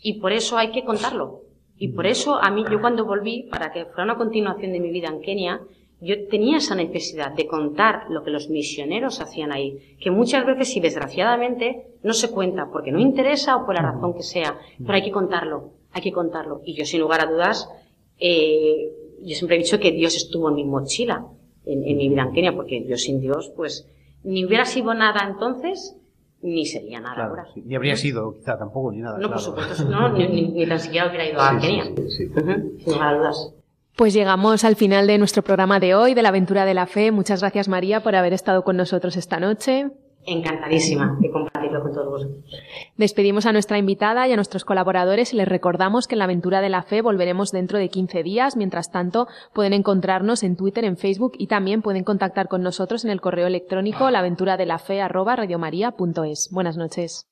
[0.02, 1.42] Y por eso hay que contarlo.
[1.76, 4.90] Y por eso a mí, yo cuando volví, para que fuera una continuación de mi
[4.90, 5.60] vida en Kenia,
[6.00, 10.76] yo tenía esa necesidad de contar lo que los misioneros hacían ahí, que muchas veces
[10.76, 14.94] y desgraciadamente no se cuenta porque no interesa o por la razón que sea, pero
[14.94, 16.60] hay que contarlo, hay que contarlo.
[16.64, 17.68] Y yo sin lugar a dudas,
[18.18, 18.90] eh,
[19.22, 21.24] yo siempre he dicho que Dios estuvo en mi mochila,
[21.66, 23.86] en, en mi vida en Kenia, porque yo sin Dios, pues,
[24.24, 25.96] ni hubiera sido nada entonces,
[26.42, 27.46] ni sería nada Claro, ahora.
[27.54, 27.62] sí.
[27.64, 29.16] Ni habría sido, quizá tampoco, ni nada.
[29.18, 29.42] No, por claro.
[29.42, 31.84] supuesto, no, ni, ni- ni tan siquiera hubiera ido a Sí, Kenia.
[31.84, 32.26] sí, sí.
[32.26, 33.54] Ujú, Sin lugar a dudas.
[33.94, 37.12] Pues llegamos al final de nuestro programa de hoy, de la aventura de la fe.
[37.12, 39.90] Muchas gracias María por haber estado con nosotros esta noche.
[40.24, 42.44] Encantadísima de compartirlo con todos vosotros.
[42.96, 46.60] Despedimos a nuestra invitada y a nuestros colaboradores y les recordamos que en la aventura
[46.60, 48.56] de la fe volveremos dentro de 15 días.
[48.56, 53.10] Mientras tanto, pueden encontrarnos en Twitter, en Facebook y también pueden contactar con nosotros en
[53.10, 56.50] el correo electrónico laventuradelafe@radiomaria.es.
[56.52, 57.31] Buenas noches.